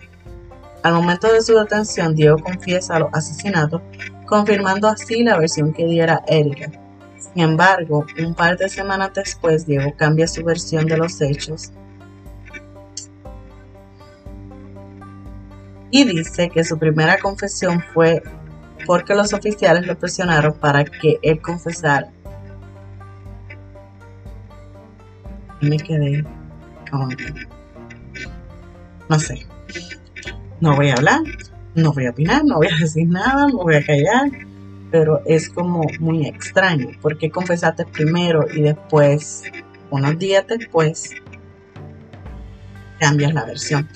Al 0.84 0.94
momento 0.94 1.32
de 1.32 1.42
su 1.42 1.54
detención, 1.58 2.16
Diego 2.16 2.38
confiesa 2.38 3.00
los 3.00 3.10
asesinatos, 3.13 3.82
confirmando 4.25 4.89
así 4.89 5.24
la 5.24 5.38
versión 5.38 5.74
que 5.74 5.86
diera 5.86 6.22
Erika. 6.27 6.70
Sin 7.18 7.44
embargo, 7.44 8.06
un 8.20 8.34
par 8.34 8.58
de 8.58 8.68
semanas 8.68 9.12
después, 9.13 9.66
Diego 9.66 9.94
cambia 9.96 10.27
su 10.27 10.44
versión 10.44 10.86
de 10.86 10.98
los 10.98 11.22
hechos 11.22 11.72
y 15.91 16.03
dice 16.03 16.50
que 16.50 16.63
su 16.63 16.77
primera 16.77 17.17
confesión 17.17 17.84
fue 17.94 18.22
porque 18.86 19.15
los 19.15 19.34
oficiales 19.34 19.86
lo 19.88 19.98
presionaron 19.98 20.53
para 20.53 20.84
que 20.84 21.20
él 21.22 21.41
confesara. 21.41 22.10
Me 25.62 25.77
quedé 25.77 26.24
como 26.89 27.10
no 29.10 29.20
sé, 29.20 29.46
no 30.60 30.75
voy 30.75 30.89
a 30.89 30.94
hablar, 30.94 31.22
no 31.75 31.94
voy 31.94 32.06
a 32.08 32.10
opinar, 32.10 32.44
no 32.44 32.58
voy 32.58 32.67
a 32.67 32.77
decir 32.77 33.08
nada, 33.08 33.48
no 33.48 33.60
voy 33.60 33.75
a 33.75 33.86
callar, 33.86 34.29
pero 34.91 35.22
es 35.25 35.50
como 35.50 35.84
muy 36.00 36.27
extraño, 36.27 36.89
porque 37.01 37.29
confesaste 37.29 37.86
primero 37.86 38.46
y 38.53 38.62
después, 38.62 39.44
unos 39.91 40.20
días 40.20 40.46
después, 40.48 41.15
cambias 43.00 43.34
la 43.34 43.46
versión. 43.46 43.88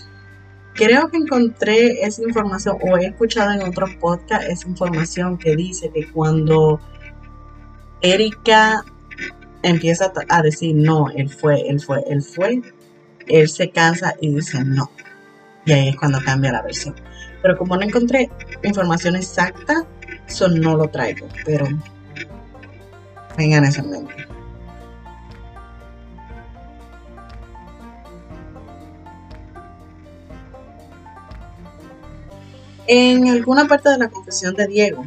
Creo 0.73 1.09
que 1.09 1.17
encontré 1.17 2.03
esa 2.03 2.23
información 2.23 2.77
o 2.81 2.97
he 2.97 3.07
escuchado 3.07 3.51
en 3.51 3.67
otros 3.67 3.89
podcasts 3.95 4.47
esa 4.49 4.67
información 4.67 5.37
que 5.37 5.55
dice 5.55 5.91
que 5.93 6.09
cuando 6.11 6.79
Erika 8.01 8.83
empieza 9.63 10.11
a 10.29 10.41
decir 10.41 10.75
no, 10.75 11.09
él 11.09 11.29
fue, 11.29 11.61
él 11.67 11.79
fue, 11.79 12.03
él 12.07 12.21
fue, 12.21 12.61
él 13.27 13.49
se 13.49 13.69
cansa 13.69 14.15
y 14.21 14.33
dice 14.33 14.63
no. 14.63 14.89
Y 15.65 15.73
ahí 15.73 15.89
es 15.89 15.95
cuando 15.97 16.19
cambia 16.23 16.51
la 16.51 16.61
versión. 16.61 16.95
Pero 17.41 17.57
como 17.57 17.75
no 17.75 17.83
encontré 17.83 18.29
información 18.63 19.15
exacta, 19.15 19.85
eso 20.27 20.47
no 20.47 20.75
lo 20.75 20.87
traigo. 20.87 21.27
Pero 21.45 21.67
vengan 23.37 23.65
ese 23.65 23.83
momento. 23.83 24.30
En 32.93 33.29
alguna 33.29 33.69
parte 33.69 33.89
de 33.89 33.97
la 33.99 34.09
confesión 34.09 34.53
de 34.53 34.67
Diego, 34.67 35.05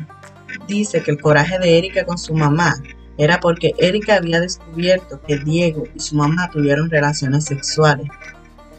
dice 0.66 1.02
que 1.02 1.10
el 1.10 1.20
coraje 1.20 1.58
de 1.58 1.76
Erika 1.76 2.06
con 2.06 2.16
su 2.16 2.32
mamá 2.32 2.76
era 3.18 3.38
porque 3.40 3.74
Erika 3.76 4.16
había 4.16 4.40
descubierto 4.40 5.20
que 5.20 5.36
Diego 5.36 5.84
y 5.94 6.00
su 6.00 6.16
mamá 6.16 6.48
tuvieron 6.50 6.88
relaciones 6.88 7.44
sexuales 7.44 8.08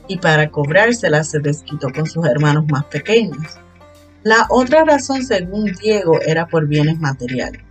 y 0.07 0.17
para 0.17 0.49
cobrársela 0.49 1.23
se 1.23 1.37
desquitó 1.37 1.91
con 1.93 2.07
sus 2.07 2.25
hermanos 2.25 2.65
más 2.67 2.85
pequeños. 2.85 3.45
La 4.23 4.47
otra 4.49 4.83
razón, 4.83 5.23
según 5.23 5.65
Diego, 5.65 6.19
era 6.25 6.47
por 6.47 6.65
bienes 6.65 6.99
materiales. 6.99 7.61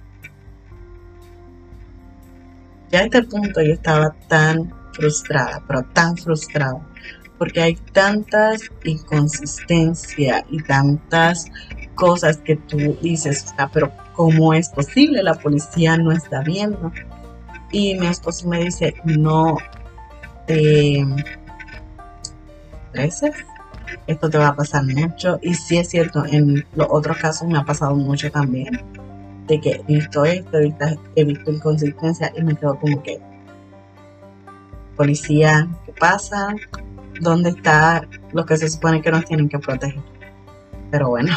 Ya 2.93 3.01
a 3.01 3.05
este 3.07 3.25
punto 3.25 3.61
yo 3.61 3.73
estaba 3.73 4.15
tan 4.29 4.73
frustrada, 4.93 5.65
pero 5.67 5.83
tan 5.83 6.17
frustrada, 6.17 6.79
porque 7.39 7.61
hay 7.61 7.75
tantas 7.93 8.71
inconsistencias 8.85 10.45
y 10.51 10.63
tantas 10.63 11.47
cosas 11.95 12.39
que 12.39 12.57
tú 12.57 12.97
dices, 13.03 13.55
pero 13.73 13.93
¿cómo 14.15 14.55
es 14.55 14.69
posible? 14.69 15.23
La 15.23 15.35
policía 15.35 15.97
no 15.97 16.13
está 16.13 16.43
viendo. 16.43 16.93
Y 17.71 17.95
mi 17.97 18.07
esposo 18.07 18.49
me 18.49 18.65
dice, 18.65 18.95
no 19.05 19.59
te 20.47 21.05
estreses, 22.95 23.35
esto 24.07 24.31
te 24.31 24.39
va 24.39 24.49
a 24.49 24.55
pasar 24.55 24.85
mucho. 24.85 25.39
Y 25.43 25.55
sí 25.55 25.79
es 25.79 25.89
cierto, 25.89 26.25
en 26.25 26.65
los 26.75 26.87
otros 26.91 27.17
casos 27.19 27.49
me 27.49 27.59
ha 27.59 27.65
pasado 27.65 27.97
mucho 27.97 28.31
también. 28.31 28.81
de 29.47 29.61
que 29.61 29.73
he 29.73 29.83
visto 29.93 30.25
esto, 30.25 30.59
he 31.17 31.25
visto, 31.25 31.51
inconsistencia 31.51 32.33
y 32.35 32.43
me 32.43 32.55
quedo 32.55 32.79
como 32.79 33.03
que, 33.03 33.21
policía, 34.97 35.69
¿qué 35.85 35.93
pasa? 35.93 36.55
¿Dónde 37.21 37.51
está 37.51 38.09
lo 38.33 38.45
que 38.45 38.57
se 38.57 38.69
supone 38.69 39.01
que 39.01 39.11
nos 39.11 39.25
tienen 39.25 39.49
que 39.49 39.59
proteger? 39.59 40.03
Pero 40.91 41.11
bueno. 41.11 41.35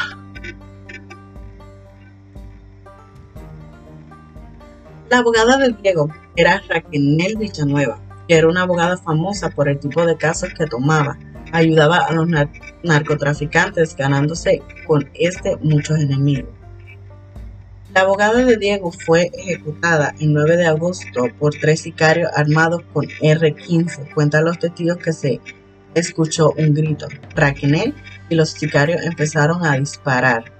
La 5.09 5.19
abogada 5.19 5.57
de 5.57 5.73
Diego 5.81 6.09
era 6.35 6.61
Raquel 6.67 7.35
Villanueva, 7.39 7.99
que 8.27 8.35
era 8.35 8.47
una 8.47 8.63
abogada 8.63 8.97
famosa 8.97 9.49
por 9.49 9.69
el 9.69 9.79
tipo 9.79 10.05
de 10.05 10.17
casos 10.17 10.49
que 10.53 10.65
tomaba. 10.65 11.17
Ayudaba 11.53 11.97
a 11.99 12.11
los 12.11 12.27
narcotraficantes 12.83 13.95
ganándose 13.95 14.61
con 14.85 15.09
este 15.13 15.55
muchos 15.57 15.97
enemigos. 15.99 16.49
La 17.93 18.01
abogada 18.01 18.43
de 18.43 18.57
Diego 18.57 18.91
fue 18.91 19.31
ejecutada 19.33 20.13
el 20.19 20.33
9 20.33 20.57
de 20.57 20.67
agosto 20.67 21.29
por 21.39 21.53
tres 21.55 21.81
sicarios 21.81 22.29
armados 22.35 22.83
con 22.93 23.05
R-15. 23.05 24.13
Cuentan 24.13 24.45
los 24.45 24.59
testigos 24.59 24.97
que 24.97 25.13
se 25.13 25.39
escuchó 25.93 26.53
un 26.57 26.73
grito. 26.73 27.07
Raquel 27.35 27.93
y 28.29 28.35
los 28.35 28.51
sicarios 28.51 29.03
empezaron 29.03 29.65
a 29.65 29.77
disparar. 29.77 30.51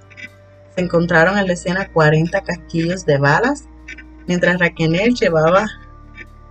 Se 0.74 0.82
encontraron 0.82 1.38
en 1.38 1.46
la 1.46 1.52
escena 1.52 1.88
40 1.92 2.40
casquillos 2.42 3.04
de 3.04 3.18
balas 3.18 3.68
Mientras 4.28 4.58
Raquel 4.58 5.14
llevaba 5.14 5.66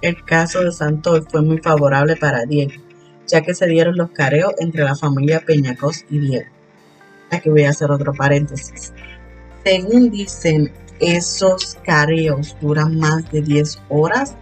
el 0.01 0.25
caso 0.25 0.63
de 0.63 0.72
Santoy 0.72 1.24
fue 1.29 1.43
muy 1.43 1.60
favorable 1.60 2.15
para 2.15 2.43
Diego, 2.43 2.81
ya 3.27 3.41
que 3.41 3.53
se 3.53 3.67
dieron 3.67 3.96
los 3.96 4.10
careos 4.10 4.53
entre 4.57 4.84
la 4.84 4.96
familia 4.96 5.43
Peñacos 5.46 6.03
y 6.10 6.17
Diego. 6.17 6.50
Aquí 7.29 7.50
voy 7.50 7.65
a 7.65 7.69
hacer 7.69 7.91
otro 7.91 8.13
paréntesis. 8.13 8.93
Según 9.63 10.10
dicen, 10.10 10.72
esos 11.00 11.77
careos 11.86 12.57
duran 12.60 12.98
más 12.98 13.31
de 13.31 13.43
10 13.43 13.79
horas, 13.89 14.36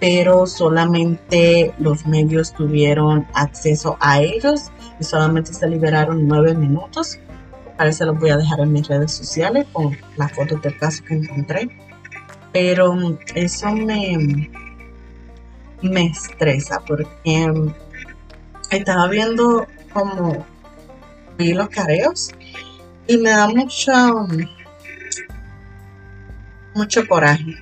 pero 0.00 0.46
solamente 0.46 1.74
los 1.78 2.06
medios 2.06 2.52
tuvieron 2.54 3.26
acceso 3.34 3.96
a 4.00 4.20
ellos 4.20 4.70
y 4.98 5.04
solamente 5.04 5.52
se 5.52 5.68
liberaron 5.68 6.26
9 6.26 6.54
minutos. 6.54 7.18
A 7.78 7.84
ver, 7.84 7.94
se 7.94 8.04
los 8.06 8.18
voy 8.18 8.30
a 8.30 8.36
dejar 8.36 8.60
en 8.60 8.72
mis 8.72 8.88
redes 8.88 9.12
sociales 9.12 9.66
con 9.72 9.96
las 10.16 10.32
fotos 10.32 10.60
del 10.62 10.76
caso 10.78 11.04
que 11.04 11.14
encontré 11.14 11.68
pero 12.52 13.18
eso 13.34 13.72
me, 13.72 14.50
me 15.82 16.06
estresa 16.06 16.80
porque 16.86 17.06
estaba 18.70 19.08
viendo 19.08 19.66
como 19.92 20.44
vi 21.38 21.52
los 21.52 21.68
careos 21.68 22.30
y 23.06 23.18
me 23.18 23.30
da 23.30 23.48
mucho 23.48 23.92
mucho 26.74 27.06
coraje 27.06 27.56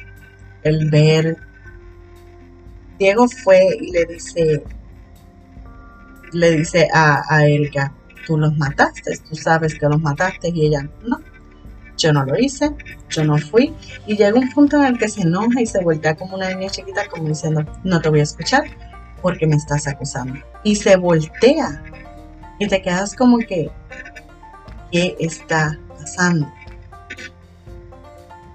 el 0.63 0.91
ver 0.91 1.37
Diego 2.99 3.29
fue 3.29 3.61
y 3.81 3.93
le 3.93 4.07
dice 4.07 4.63
le 6.33 6.51
dice 6.51 6.89
a, 6.93 7.23
a 7.31 7.47
tú 8.27 8.37
los 8.37 8.57
mataste, 8.59 9.17
tú 9.29 9.35
sabes 9.35 9.75
que 9.79 9.89
los 9.89 10.01
mataste 10.01 10.51
y 10.51 10.67
ella 10.67 10.89
no 11.07 11.19
yo 11.99 12.13
no 12.13 12.25
lo 12.25 12.39
hice, 12.39 12.71
yo 13.11 13.25
no 13.25 13.37
fui. 13.37 13.75
Y 14.07 14.17
llega 14.17 14.39
un 14.39 14.49
punto 14.51 14.79
en 14.79 14.85
el 14.85 14.99
que 14.99 15.09
se 15.09 15.23
enoja 15.23 15.61
y 15.61 15.67
se 15.67 15.83
voltea 15.83 16.15
como 16.15 16.37
una 16.37 16.55
niña 16.55 16.71
chiquita, 16.71 17.07
como 17.09 17.29
diciendo, 17.29 17.65
no 17.85 18.01
te 18.01 18.09
voy 18.09 18.21
a 18.21 18.23
escuchar 18.23 18.65
porque 19.21 19.47
me 19.47 19.57
estás 19.57 19.87
acusando. 19.87 20.41
Y 20.63 20.77
se 20.77 20.97
voltea. 20.97 21.83
Y 22.61 22.69
te 22.69 22.81
quedas 22.81 23.15
como 23.15 23.39
que, 23.39 23.71
¿qué 24.91 25.17
está 25.19 25.79
pasando? 25.89 26.51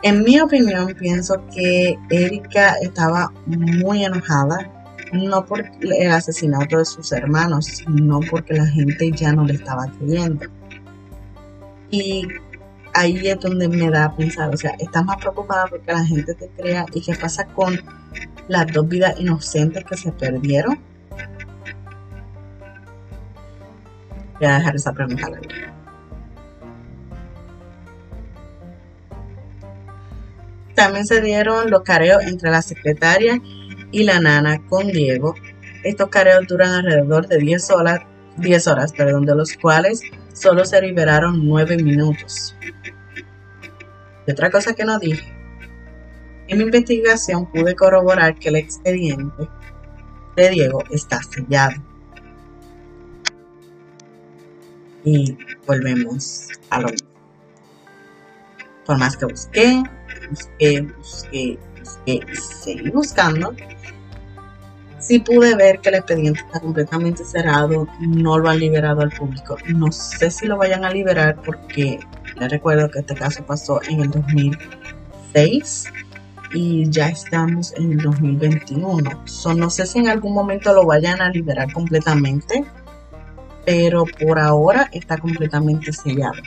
En 0.04 0.22
mi 0.22 0.38
opinión, 0.38 0.94
pienso 1.00 1.42
que 1.54 1.98
Erika 2.10 2.76
estaba 2.82 3.32
muy 3.46 4.04
enojada, 4.04 4.70
no 5.14 5.46
por 5.46 5.64
el 5.80 6.12
asesinato 6.12 6.78
de 6.78 6.84
sus 6.84 7.14
hermanos, 7.14 7.66
sino 7.66 8.20
porque 8.30 8.54
la 8.56 8.66
gente 8.66 9.12
ya 9.12 9.32
no 9.32 9.46
le 9.46 9.54
estaba 9.54 9.88
creyendo. 9.98 10.46
Y 11.90 12.28
ahí 12.94 13.26
es 13.26 13.40
donde 13.40 13.70
me 13.70 13.90
da 13.90 14.06
a 14.06 14.16
pensar, 14.16 14.54
o 14.54 14.58
sea, 14.58 14.72
estás 14.78 15.06
más 15.06 15.16
preocupada 15.18 15.68
porque 15.68 15.94
la 15.94 16.04
gente 16.04 16.34
te 16.34 16.50
crea 16.50 16.86
y 16.94 17.00
qué 17.00 17.16
pasa 17.16 17.46
con 17.46 17.80
las 18.50 18.68
dos 18.74 18.86
vidas 18.90 19.18
inocentes 19.18 19.86
que 19.86 19.96
se 19.96 20.12
perdieron. 20.12 20.80
Voy 24.38 24.48
a 24.50 24.58
dejar 24.58 24.76
esa 24.76 24.92
pregunta 24.92 25.30
También 30.76 31.06
se 31.06 31.22
dieron 31.22 31.70
los 31.70 31.84
careos 31.84 32.24
entre 32.24 32.50
la 32.50 32.62
secretaria 32.62 33.40
y 33.92 34.04
la 34.04 34.20
nana 34.20 34.62
con 34.68 34.88
Diego. 34.88 35.36
Estos 35.84 36.10
careos 36.10 36.48
duran 36.48 36.72
alrededor 36.72 37.28
de 37.28 37.38
10 37.38 37.72
horas, 37.72 38.02
10 38.38 38.68
horas 38.68 38.94
perdón, 38.94 39.26
de 39.26 39.36
los 39.36 39.54
cuales 39.56 40.02
solo 40.34 40.66
se 40.66 40.82
liberaron 40.82 41.46
9 41.46 41.78
minutos. 41.78 42.56
Y 44.26 44.32
otra 44.32 44.50
cosa 44.50 44.74
que 44.74 44.86
no 44.86 44.98
dije, 44.98 45.32
en 46.48 46.58
mi 46.58 46.64
investigación 46.64 47.50
pude 47.52 47.76
corroborar 47.76 48.36
que 48.36 48.50
el 48.50 48.56
expediente 48.56 49.48
de 50.36 50.50
Diego 50.50 50.84
está 50.90 51.22
sellado. 51.22 51.82
Y 55.06 55.38
volvemos 55.68 56.48
a 56.70 56.82
lo 56.82 56.88
mismo. 56.90 57.10
Por 58.86 58.98
más 58.98 59.18
que 59.18 59.26
busqué, 59.26 59.84
busqué, 60.30 60.82
busqué, 60.82 61.60
busqué 61.80 62.20
y 62.32 62.36
seguí 62.36 62.90
buscando, 62.90 63.54
sí 65.00 65.20
pude 65.20 65.56
ver 65.56 65.80
que 65.80 65.90
el 65.90 65.96
expediente 65.96 66.40
está 66.40 66.60
completamente 66.60 67.24
cerrado, 67.26 67.88
no 68.00 68.38
lo 68.38 68.50
han 68.50 68.60
liberado 68.60 69.02
al 69.02 69.12
público. 69.12 69.58
No 69.68 69.92
sé 69.92 70.32
si 70.32 70.48
lo 70.48 70.58
vayan 70.58 70.86
a 70.86 70.90
liberar 70.90 71.36
porque 71.44 72.00
les 72.40 72.52
recuerdo 72.52 72.90
que 72.90 73.00
este 73.00 73.16
caso 73.16 73.46
pasó 73.46 73.82
en 73.90 74.02
el 74.02 74.12
2006 74.12 75.86
y 76.54 76.90
ya 76.90 77.10
estamos 77.10 77.74
en 77.74 77.94
el 77.94 77.98
2021. 77.98 79.24
no 79.56 79.70
sé 79.70 79.86
si 79.86 80.00
en 80.00 80.10
algún 80.10 80.34
momento 80.34 80.74
lo 80.74 80.86
vayan 80.86 81.22
a 81.22 81.30
liberar 81.30 81.72
completamente, 81.74 82.64
pero 83.66 84.06
por 84.06 84.40
ahora 84.40 84.90
está 84.92 85.18
completamente 85.18 85.92
sellado. 85.92 86.42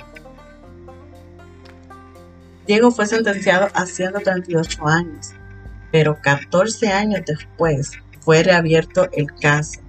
Diego 2.67 2.91
fue 2.91 3.07
sentenciado 3.07 3.69
a 3.75 3.87
138 3.87 4.89
años, 4.89 5.33
pero 5.93 6.21
14 6.21 6.89
años 6.89 7.23
después 7.25 7.93
fue 8.21 8.43
reabierto 8.43 9.09
el 9.13 9.33
caso 9.35 9.81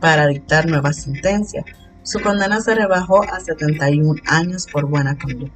para 0.00 0.26
dictar 0.26 0.66
nuevas 0.66 1.02
sentencias. 1.02 1.64
Su 2.02 2.20
condena 2.20 2.60
se 2.60 2.74
rebajó 2.74 3.22
a 3.22 3.38
71 3.38 4.20
años 4.26 4.66
por 4.66 4.86
buena 4.86 5.16
conducta. 5.16 5.54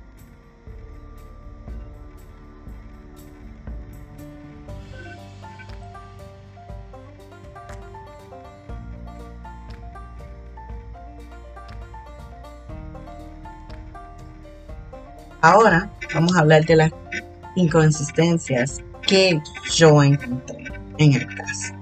Ahora 15.43 15.91
vamos 16.15 16.37
a 16.37 16.41
hablar 16.41 16.65
de 16.65 16.77
las 16.77 16.93
inconsistencias 17.57 18.83
que 19.07 19.41
yo 19.73 20.03
encontré 20.03 20.65
en 20.99 21.15
el 21.15 21.27
caso. 21.35 21.75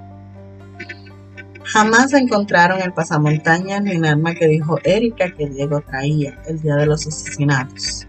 Jamás 1.65 2.15
encontraron 2.15 2.81
el 2.81 2.93
pasamontañas 2.95 3.83
ni 3.83 3.93
el 3.93 4.05
arma 4.05 4.35
que 4.35 4.49
dijo 4.49 4.79
Erika 4.85 5.31
que 5.31 5.49
Diego 5.51 5.83
traía 5.83 6.41
el 6.47 6.61
día 6.63 6.77
de 6.77 6.87
los 6.87 7.07
asesinatos. 7.07 8.07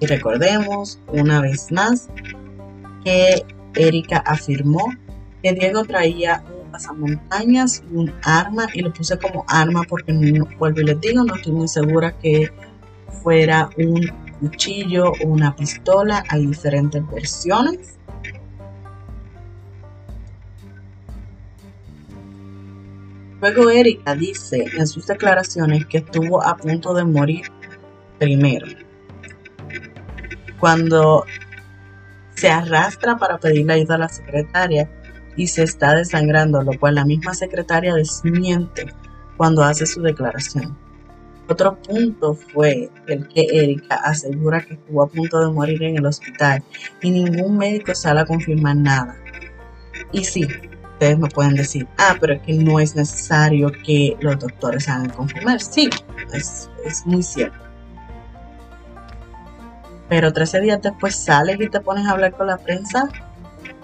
Y 0.00 0.06
recordemos 0.06 0.98
una 1.12 1.40
vez 1.40 1.70
más 1.70 2.08
que 3.04 3.44
Erika 3.74 4.18
afirmó 4.18 4.92
que 5.42 5.52
Diego 5.52 5.84
traía 5.84 6.42
un 6.48 6.72
pasamontañas 6.72 7.82
y 7.92 7.96
un 7.96 8.12
arma 8.24 8.66
y 8.74 8.80
lo 8.80 8.92
puse 8.92 9.16
como 9.18 9.44
arma 9.46 9.82
porque 9.88 10.12
vuelvo 10.58 10.80
y 10.80 10.84
les 10.84 11.00
digo, 11.00 11.22
no 11.22 11.36
estoy 11.36 11.52
muy 11.52 11.68
segura 11.68 12.18
que 12.18 12.50
fuera 13.22 13.70
un 13.76 14.10
cuchillo 14.40 15.12
o 15.12 15.26
una 15.26 15.54
pistola, 15.54 16.24
hay 16.28 16.46
diferentes 16.46 17.06
versiones 17.10 18.00
Luego 23.40 23.70
Erika 23.70 24.14
dice 24.14 24.66
en 24.76 24.86
sus 24.86 25.06
declaraciones 25.06 25.86
que 25.86 25.98
estuvo 25.98 26.42
a 26.42 26.56
punto 26.58 26.92
de 26.92 27.04
morir 27.04 27.46
primero. 28.18 28.66
Cuando 30.58 31.24
se 32.34 32.50
arrastra 32.50 33.16
para 33.16 33.38
pedirle 33.38 33.74
ayuda 33.74 33.94
a 33.94 33.98
la 33.98 34.08
secretaria 34.10 34.90
y 35.36 35.46
se 35.46 35.62
está 35.62 35.94
desangrando, 35.94 36.62
lo 36.62 36.78
cual 36.78 36.96
la 36.96 37.06
misma 37.06 37.32
secretaria 37.32 37.94
desmiente 37.94 38.92
cuando 39.38 39.62
hace 39.62 39.86
su 39.86 40.02
declaración. 40.02 40.76
Otro 41.50 41.76
punto 41.82 42.34
fue 42.34 42.88
el 43.08 43.26
que 43.26 43.44
Erika 43.50 43.96
asegura 43.96 44.60
que 44.60 44.74
estuvo 44.74 45.02
a 45.02 45.08
punto 45.08 45.40
de 45.40 45.52
morir 45.52 45.82
en 45.82 45.96
el 45.96 46.06
hospital 46.06 46.62
y 47.02 47.10
ningún 47.10 47.58
médico 47.58 47.92
sale 47.92 48.20
a 48.20 48.24
confirmar 48.24 48.76
nada. 48.76 49.16
Y 50.12 50.22
sí, 50.22 50.46
ustedes 50.92 51.18
me 51.18 51.28
pueden 51.28 51.56
decir, 51.56 51.88
ah, 51.98 52.14
pero 52.20 52.34
es 52.34 52.42
que 52.42 52.52
no 52.52 52.78
es 52.78 52.94
necesario 52.94 53.72
que 53.84 54.16
los 54.20 54.38
doctores 54.38 54.88
hagan 54.88 55.10
confirmar. 55.10 55.60
Sí, 55.60 55.90
es, 56.32 56.70
es 56.84 57.04
muy 57.04 57.24
cierto. 57.24 57.58
Pero 60.08 60.32
13 60.32 60.60
días 60.60 60.80
después 60.80 61.16
sales 61.16 61.60
y 61.60 61.68
te 61.68 61.80
pones 61.80 62.06
a 62.06 62.12
hablar 62.12 62.32
con 62.32 62.46
la 62.46 62.58
prensa 62.58 63.08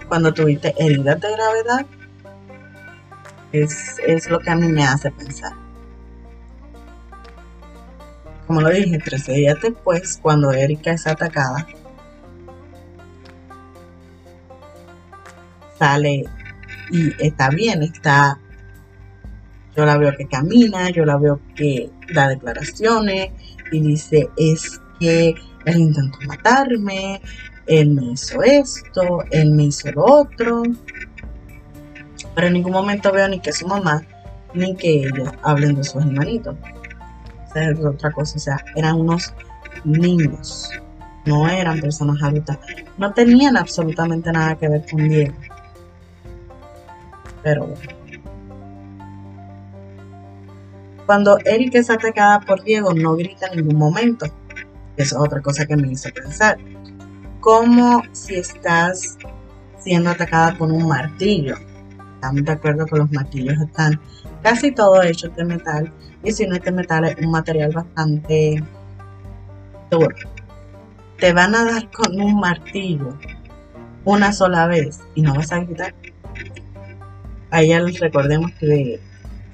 cuando 0.06 0.32
tuviste 0.32 0.72
heridas 0.78 1.20
de 1.20 1.32
gravedad. 1.32 1.86
Es, 3.50 3.98
es 4.06 4.30
lo 4.30 4.38
que 4.38 4.50
a 4.50 4.54
mí 4.54 4.68
me 4.68 4.84
hace 4.84 5.10
pensar. 5.10 5.65
Como 8.46 8.60
lo 8.60 8.70
dije, 8.70 8.98
13 8.98 9.32
días 9.32 9.58
después, 9.60 10.18
cuando 10.22 10.52
Erika 10.52 10.92
es 10.92 11.06
atacada, 11.06 11.66
sale 15.78 16.24
y 16.90 17.24
está 17.24 17.50
bien, 17.50 17.82
está, 17.82 18.38
yo 19.76 19.84
la 19.84 19.98
veo 19.98 20.16
que 20.16 20.26
camina, 20.26 20.90
yo 20.90 21.04
la 21.04 21.16
veo 21.16 21.40
que 21.56 21.90
da 22.14 22.28
declaraciones 22.28 23.32
y 23.72 23.80
dice, 23.80 24.30
es 24.36 24.80
que 25.00 25.34
él 25.64 25.76
intentó 25.76 26.18
matarme, 26.26 27.20
él 27.66 27.90
me 27.90 28.12
hizo 28.12 28.42
esto, 28.44 29.24
él 29.32 29.50
me 29.50 29.64
hizo 29.64 29.90
lo 29.90 30.04
otro, 30.04 30.62
pero 32.34 32.46
en 32.46 32.52
ningún 32.52 32.72
momento 32.72 33.10
veo 33.10 33.28
ni 33.28 33.40
que 33.40 33.52
su 33.52 33.66
mamá 33.66 34.06
ni 34.54 34.76
que 34.76 35.00
ella 35.00 35.32
hablen 35.42 35.74
de 35.74 35.84
sus 35.84 36.02
hermanitos 36.02 36.56
otra 37.84 38.10
cosa, 38.12 38.36
o 38.36 38.40
sea, 38.40 38.64
eran 38.74 39.00
unos 39.00 39.32
niños, 39.84 40.70
no 41.24 41.48
eran 41.48 41.80
personas 41.80 42.22
adultas, 42.22 42.58
no 42.98 43.12
tenían 43.12 43.56
absolutamente 43.56 44.30
nada 44.32 44.56
que 44.56 44.68
ver 44.68 44.84
con 44.90 45.08
Diego. 45.08 45.34
Pero 47.42 47.66
bueno. 47.66 47.96
Cuando 51.06 51.38
Erika 51.44 51.78
es 51.78 51.88
atacada 51.88 52.40
por 52.40 52.64
Diego, 52.64 52.92
no 52.92 53.14
grita 53.14 53.46
en 53.46 53.58
ningún 53.58 53.78
momento. 53.78 54.26
Eso 54.96 55.16
es 55.16 55.22
otra 55.22 55.40
cosa 55.40 55.64
que 55.64 55.76
me 55.76 55.92
hizo 55.92 56.08
pensar. 56.12 56.58
Como 57.38 58.02
si 58.10 58.34
estás 58.34 59.16
siendo 59.78 60.10
atacada 60.10 60.58
con 60.58 60.72
un 60.72 60.88
martillo. 60.88 61.54
Estamos 62.26 62.44
de 62.44 62.52
acuerdo 62.52 62.86
que 62.86 62.96
los 62.96 63.12
martillos 63.12 63.54
están 63.60 64.00
casi 64.42 64.72
todos 64.72 65.04
hechos 65.04 65.36
de 65.36 65.44
metal 65.44 65.92
y 66.24 66.32
si 66.32 66.44
no 66.44 66.56
este 66.56 66.72
metal 66.72 67.04
es 67.04 67.14
un 67.24 67.30
material 67.30 67.70
bastante 67.70 68.64
duro. 69.92 70.16
Te 71.20 71.32
van 71.32 71.54
a 71.54 71.64
dar 71.64 71.88
con 71.92 72.20
un 72.20 72.40
martillo 72.40 73.16
una 74.04 74.32
sola 74.32 74.66
vez 74.66 74.98
y 75.14 75.22
no 75.22 75.36
vas 75.36 75.52
a 75.52 75.60
gritar. 75.60 75.94
A 77.52 77.62
ella 77.62 77.80
recordemos 78.00 78.50
que 78.58 78.98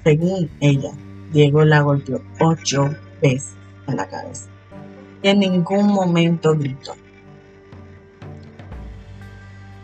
según 0.03 0.49
ella, 0.59 0.89
Diego 1.31 1.63
la 1.65 1.81
golpeó 1.81 2.23
ocho 2.39 2.89
veces 3.21 3.53
en 3.85 3.97
la 3.97 4.07
cabeza. 4.07 4.49
Y 5.21 5.27
en 5.27 5.41
ningún 5.41 5.93
momento 5.93 6.55
gritó. 6.57 6.95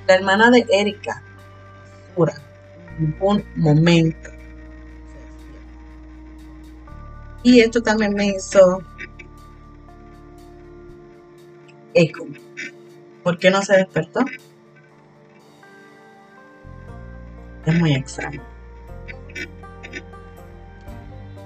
La 0.08 0.16
hermana 0.16 0.50
de 0.50 0.66
Erika, 0.72 1.22
Sura, 2.16 2.34
ningún 3.00 3.44
momento 3.56 4.30
Y 7.44 7.62
esto 7.62 7.82
también 7.82 8.14
me 8.14 8.28
hizo 8.28 8.82
eco. 11.94 12.28
¿Por 13.24 13.38
qué 13.38 13.50
no 13.50 13.62
se 13.62 13.78
despertó? 13.78 14.26
Es 17.66 17.76
muy 17.76 17.94
extraño. 17.96 18.42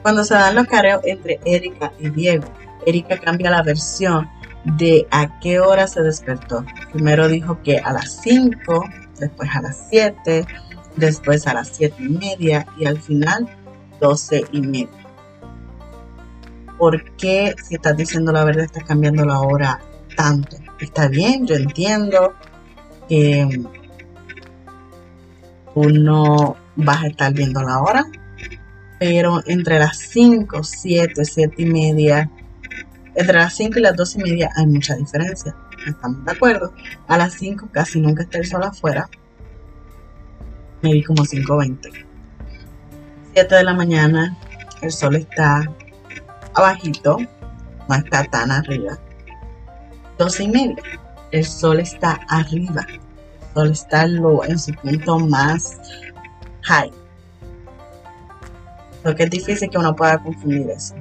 Cuando 0.02 0.24
se 0.24 0.34
dan 0.34 0.56
los 0.56 0.68
careos 0.68 1.02
entre 1.06 1.40
Erika 1.46 1.94
y 2.00 2.10
Diego, 2.10 2.46
Erika 2.86 3.18
cambia 3.20 3.52
la 3.52 3.64
versión 3.64 4.28
de 4.66 5.08
a 5.12 5.40
qué 5.40 5.60
hora 5.60 5.88
se 5.88 6.02
despertó. 6.02 6.66
Primero 6.92 7.28
dijo 7.28 7.62
que 7.64 7.78
a 7.78 7.94
las 7.94 8.22
5, 8.22 8.84
después 9.20 9.50
a 9.54 9.62
las 9.62 9.88
7, 9.90 10.46
después 10.96 11.48
a 11.48 11.54
las 11.54 11.70
7 11.70 11.96
y 12.00 12.10
media 12.10 12.66
y 12.78 12.86
al 12.86 13.00
final 13.00 13.48
12 14.00 14.46
y 14.52 14.62
media. 14.62 15.04
¿por 16.84 17.02
qué 17.16 17.56
si 17.64 17.76
estás 17.76 17.96
diciendo 17.96 18.34
la 18.34 18.44
verdad 18.44 18.66
estás 18.66 18.84
cambiando 18.84 19.24
la 19.24 19.40
hora 19.40 19.80
tanto? 20.18 20.58
Está 20.82 21.08
bien, 21.08 21.48
yo 21.48 21.56
entiendo 21.56 22.34
que 23.08 23.62
tú 25.74 25.90
no 25.90 26.58
vas 26.76 27.04
a 27.04 27.08
estar 27.08 27.34
viendo 27.34 27.62
la 27.62 27.80
hora, 27.80 28.06
pero 29.00 29.42
entre 29.46 29.80
las 29.80 29.98
5, 29.98 30.62
7, 30.62 31.24
7 31.24 31.56
y 31.58 31.66
media, 31.68 32.30
entre 33.16 33.38
las 33.38 33.56
5 33.56 33.80
y 33.80 33.82
las 33.82 33.96
2 33.96 34.16
y 34.16 34.20
media 34.20 34.50
hay 34.54 34.68
mucha 34.68 34.96
diferencia. 34.96 35.56
Estamos 35.88 36.26
de 36.26 36.32
acuerdo. 36.34 36.74
A 37.08 37.18
las 37.18 37.34
5 37.36 37.70
casi 37.72 38.02
nunca 38.02 38.24
está 38.24 38.40
el 38.40 38.46
sol 38.46 38.64
afuera. 38.64 39.10
Me 40.84 40.92
vi 40.92 41.02
como 41.02 41.24
5.20. 41.24 42.06
7 43.34 43.56
de 43.56 43.64
la 43.64 43.74
mañana, 43.74 44.38
el 44.82 44.92
sol 44.92 45.16
está 45.16 45.64
abajito, 46.56 47.20
no 47.88 47.96
está 47.96 48.26
tan 48.26 48.52
arriba. 48.52 49.00
12 50.18 50.44
y 50.44 50.48
media, 50.50 50.84
el 51.32 51.46
sol 51.46 51.80
está 51.80 52.20
arriba. 52.28 52.86
El 52.90 53.54
sol 53.54 53.72
está 53.72 54.04
en 54.04 54.60
su 54.60 54.74
punto 54.74 55.20
más 55.20 55.78
high. 56.64 56.92
Lo 59.06 59.16
que 59.16 59.24
es 59.24 59.30
difícil 59.30 59.70
que 59.70 59.78
uno 59.78 59.96
pueda 59.96 60.22
confundir 60.22 60.70
eso. 60.70 60.96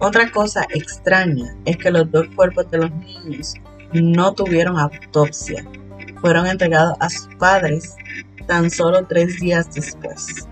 Otra 0.00 0.28
cosa 0.32 0.66
extraña 0.70 1.54
es 1.64 1.76
que 1.76 1.92
los 1.92 2.10
dos 2.10 2.26
cuerpos 2.34 2.68
de 2.72 2.78
los 2.78 2.90
niños 2.90 3.54
no 3.92 4.32
tuvieron 4.34 4.78
autopsia. 4.78 5.64
Fueron 6.20 6.46
entregados 6.46 6.96
a 7.00 7.10
sus 7.10 7.34
padres 7.36 7.96
tan 8.46 8.70
solo 8.70 9.06
tres 9.06 9.40
días 9.40 9.72
después. 9.74 10.46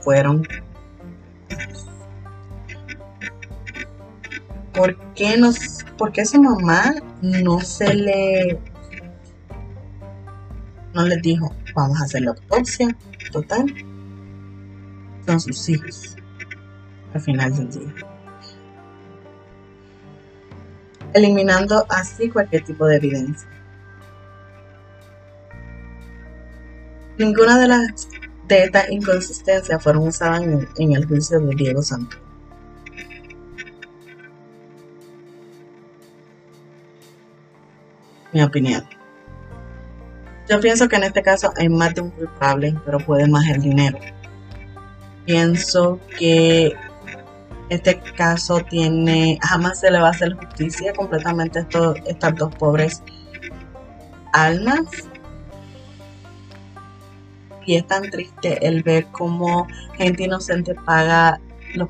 Fueron. 0.00 0.46
¿Por 4.72 4.96
qué, 5.14 5.36
nos, 5.36 5.84
¿Por 5.98 6.12
qué 6.12 6.24
su 6.24 6.42
mamá 6.42 6.94
no 7.20 7.60
se 7.60 7.92
le... 7.94 8.58
no 10.94 11.04
le 11.04 11.16
dijo, 11.18 11.54
vamos 11.74 12.00
a 12.00 12.04
hacer 12.04 12.22
la 12.22 12.30
autopsia? 12.30 12.96
Total. 13.30 13.66
Son 15.26 15.40
sus 15.40 15.68
hijos. 15.68 16.16
Al 17.12 17.20
final 17.20 17.54
del 17.54 17.70
día. 17.70 18.11
Eliminando 21.14 21.86
así 21.88 22.30
cualquier 22.30 22.64
tipo 22.64 22.86
de 22.86 22.96
evidencia. 22.96 23.48
Ninguna 27.18 27.58
de 27.58 27.68
las 27.68 28.08
de 28.48 28.64
estas 28.64 28.90
inconsistencias 28.90 29.82
fueron 29.82 30.08
usadas 30.08 30.42
en, 30.42 30.92
el 30.92 31.06
juicio 31.06 31.40
de 31.40 31.54
Diego 31.54 31.82
Santos. 31.82 32.18
Mi 38.32 38.42
opinión. 38.42 38.84
Yo 40.48 40.60
pienso 40.60 40.88
que 40.88 40.96
en 40.96 41.04
este 41.04 41.22
caso 41.22 41.52
hay 41.56 41.68
más 41.68 41.94
de 41.94 42.00
un 42.00 42.10
culpable, 42.10 42.74
pero 42.84 42.98
puede 42.98 43.28
más 43.28 43.46
el 43.48 43.60
dinero. 43.60 43.98
Pienso 45.24 46.00
que 46.18 46.74
este 47.72 47.98
caso 48.16 48.60
tiene, 48.60 49.38
jamás 49.42 49.80
se 49.80 49.90
le 49.90 49.98
va 49.98 50.08
a 50.08 50.10
hacer 50.10 50.34
justicia 50.34 50.92
completamente 50.92 51.60
a 51.60 51.66
estas 52.06 52.34
dos 52.36 52.54
pobres 52.56 53.02
almas 54.32 54.86
y 57.64 57.76
es 57.76 57.86
tan 57.86 58.10
triste 58.10 58.66
el 58.66 58.82
ver 58.82 59.06
cómo 59.06 59.66
gente 59.94 60.24
inocente 60.24 60.74
paga 60.74 61.40
los, 61.74 61.88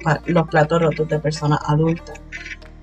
platos 0.48 0.82
rotos 0.82 1.08
de 1.08 1.18
personas 1.18 1.58
adultas. 1.66 2.20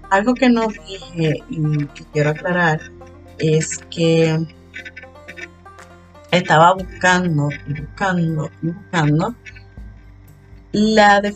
Algo 0.09 0.33
que 0.33 0.49
no 0.49 0.67
dije 0.67 1.43
y 1.49 1.85
que 1.87 2.03
quiero 2.11 2.31
aclarar 2.31 2.81
es 3.37 3.77
que 3.89 4.45
estaba 6.31 6.73
buscando 6.73 7.49
y 7.67 7.81
buscando 7.81 8.49
y 8.61 8.67
buscando 8.67 9.35
la 10.71 11.21
de 11.21 11.35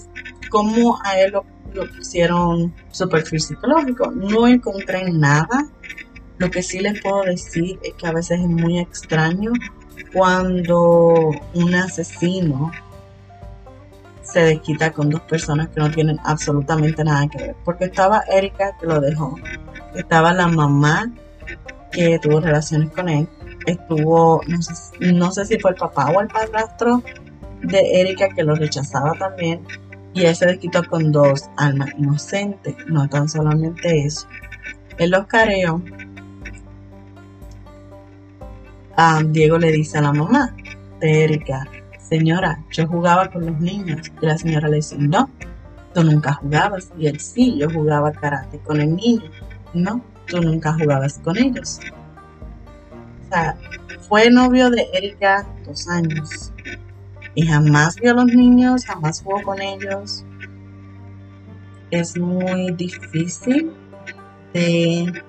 cómo 0.49 0.99
a 1.04 1.19
él 1.19 1.32
lo, 1.32 1.45
lo 1.73 1.89
pusieron 1.91 2.73
su 2.91 3.09
perfil 3.09 3.41
psicológico. 3.41 4.12
No 4.12 4.47
encontré 4.47 5.12
nada. 5.12 5.67
Lo 6.38 6.49
que 6.49 6.63
sí 6.63 6.79
les 6.79 7.01
puedo 7.01 7.23
decir 7.23 7.79
es 7.83 7.93
que 7.93 8.07
a 8.07 8.12
veces 8.12 8.39
es 8.39 8.47
muy 8.47 8.79
extraño 8.79 9.51
cuando 10.12 11.31
un 11.53 11.75
asesino 11.75 12.71
se 14.23 14.39
desquita 14.39 14.91
con 14.91 15.09
dos 15.09 15.21
personas 15.21 15.69
que 15.69 15.79
no 15.79 15.91
tienen 15.91 16.19
absolutamente 16.23 17.03
nada 17.03 17.27
que 17.27 17.38
ver. 17.38 17.55
Porque 17.63 17.86
estaba 17.86 18.23
Erika 18.31 18.75
que 18.79 18.88
lo 18.88 18.99
dejó, 18.99 19.36
estaba 19.95 20.33
la 20.33 20.47
mamá 20.47 21.12
que 21.91 22.17
tuvo 22.19 22.39
relaciones 22.39 22.89
con 22.89 23.09
él, 23.09 23.27
estuvo, 23.67 24.41
no 24.47 24.62
sé, 24.62 24.73
no 25.13 25.31
sé 25.31 25.45
si 25.45 25.59
fue 25.59 25.71
el 25.71 25.77
papá 25.77 26.09
o 26.09 26.21
el 26.21 26.27
padrastro 26.27 27.03
de 27.62 28.01
Erika 28.01 28.29
que 28.29 28.43
lo 28.43 28.55
rechazaba 28.55 29.13
también, 29.13 29.62
y 30.13 30.26
él 30.26 30.36
se 30.36 30.45
desquitó 30.45 30.84
con 30.88 31.12
dos 31.12 31.49
almas 31.58 31.89
inocentes, 31.97 32.76
no 32.88 33.08
tan 33.10 33.28
solamente 33.28 34.06
eso. 34.06 34.28
Él 34.97 35.12
los 35.12 35.26
careó. 35.28 35.82
Diego 39.30 39.58
le 39.58 39.71
dice 39.71 39.97
a 39.97 40.02
la 40.02 40.13
mamá 40.13 40.56
Erika, 41.02 41.67
señora, 41.97 42.63
yo 42.71 42.88
jugaba 42.88 43.30
con 43.30 43.45
los 43.47 43.60
niños. 43.60 44.12
Y 44.21 44.26
la 44.26 44.38
señora 44.38 44.69
le 44.69 44.78
dice, 44.78 44.95
no, 44.99 45.30
tú 45.93 46.04
nunca 46.04 46.34
jugabas. 46.34 46.91
Y 46.97 47.08
él 47.08 47.19
sí, 47.19 47.58
yo 47.58 47.69
jugaba 47.69 48.12
karate 48.12 48.60
con 48.60 48.80
el 48.80 48.95
niño. 48.95 49.23
No, 49.73 50.04
tú 50.28 50.39
nunca 50.41 50.73
jugabas 50.73 51.19
con 51.19 51.38
ellos. 51.38 51.80
O 53.26 53.30
sea, 53.30 53.58
fue 54.08 54.30
novio 54.30 54.69
de 54.69 54.88
Erika 54.93 55.47
dos 55.65 55.88
años 55.88 56.54
y 57.36 57.46
jamás 57.46 57.96
vio 57.96 58.12
a 58.12 58.13
los 58.13 58.26
niños, 58.26 58.86
jamás 58.86 59.22
jugó 59.22 59.41
con 59.41 59.62
ellos. 59.62 60.26
Es 61.91 62.17
muy 62.17 62.72
difícil 62.72 63.72
de 64.54 65.24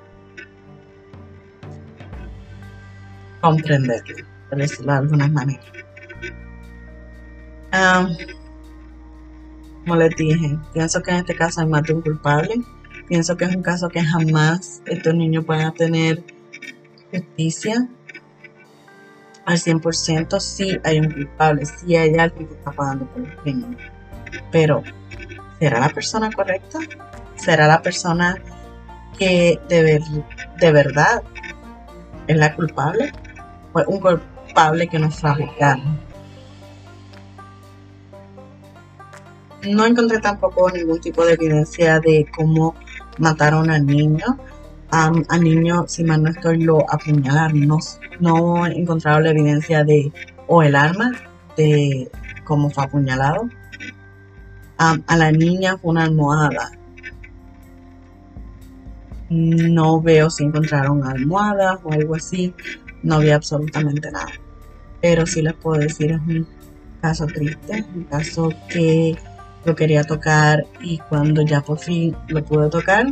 comprenderlo, 3.41 4.27
por 4.49 4.59
decirlo 4.59 4.93
de 4.93 4.99
alguna 4.99 5.29
manera. 5.29 5.63
como 9.85 9.97
les 9.97 10.17
dije, 10.17 10.59
pienso 10.73 11.03
que 11.03 11.11
en 11.11 11.17
este 11.19 11.35
caso 11.37 11.61
hay 11.61 11.67
más 11.67 11.83
de 11.83 11.95
un 11.95 12.03
culpable. 12.03 12.55
Pienso 13.09 13.37
que 13.37 13.45
es 13.45 13.55
un 13.55 13.63
caso 13.63 13.89
que 13.91 14.03
jamás 14.03 14.83
estos 14.87 15.15
niños 15.15 15.45
puedan 15.45 15.75
tener 15.75 16.25
justicia 17.11 17.87
al 19.47 19.59
100% 19.59 20.41
sí 20.41 20.79
hay 20.85 21.01
un 21.01 21.11
culpable, 21.11 21.67
sí 21.67 21.97
hay 21.97 22.17
alguien 22.17 22.49
que 22.49 22.55
está 22.55 22.71
pagando 22.71 23.07
por 23.07 23.23
el 23.23 23.37
crimen. 23.39 23.77
Pero, 24.51 24.83
¿será 25.59 25.81
la 25.81 25.89
persona 25.89 26.31
correcta? 26.33 26.79
¿Será 27.37 27.67
la 27.67 27.83
persona 27.83 28.37
que 29.19 29.61
de, 29.69 30.03
de 30.61 30.73
verdad 30.73 31.23
es 32.27 32.37
la 32.37 32.55
culpable? 32.55 33.13
¿O 33.73 33.83
un 33.87 34.01
culpable 34.01 34.89
que 34.89 34.99
nos 34.99 35.21
fabricaron? 35.21 35.99
No 39.69 39.87
encontré 39.87 40.21
tampoco 40.21 40.71
ningún 40.71 41.01
tipo 41.01 41.25
de 41.25 41.35
evidencia 41.35 41.99
de 42.01 42.27
cómo 42.37 42.75
mataron 43.19 43.71
al 43.71 43.87
niño 43.87 44.39
al 44.95 45.43
niño, 45.43 45.87
si 45.89 46.05
mal 46.05 46.23
no 46.23 46.31
estoy, 46.31 46.63
lo 46.63 46.79
apuñalaron. 46.91 47.69
No, 48.21 48.67
he 48.67 48.79
encontrado 48.79 49.21
la 49.21 49.31
evidencia 49.31 49.83
de, 49.83 50.13
o 50.47 50.63
el 50.63 50.77
arma 50.77 51.11
de 51.57 52.11
cómo 52.45 52.71
fue 52.71 52.85
apuñalado. 52.85 53.49
a 54.79 55.17
la 55.17 55.33
niña 55.33 55.77
fue 55.79 55.91
una 55.91 56.05
almohada. 56.05 56.71
No 59.31 60.01
veo 60.01 60.31
si 60.31 60.45
encontraron 60.45 61.05
almohadas 61.05 61.81
o 61.83 61.93
algo 61.93 62.15
así. 62.15 62.55
No 63.03 63.19
vi 63.19 63.31
absolutamente 63.31 64.11
nada. 64.13 64.33
Pero 65.01 65.27
sí 65.27 65.43
les 65.43 65.55
puedo 65.55 65.81
decir, 65.81 66.13
es 66.13 66.21
un 66.21 66.47
caso 67.03 67.27
triste, 67.27 67.85
un 67.95 68.05
caso 68.05 68.51
que 68.69 69.17
lo 69.65 69.75
quería 69.75 70.05
tocar 70.05 70.65
y 70.81 70.99
cuando 70.99 71.43
ya 71.43 71.61
por 71.61 71.79
fin 71.79 72.17
lo 72.29 72.45
pude 72.45 72.69
tocar, 72.69 73.07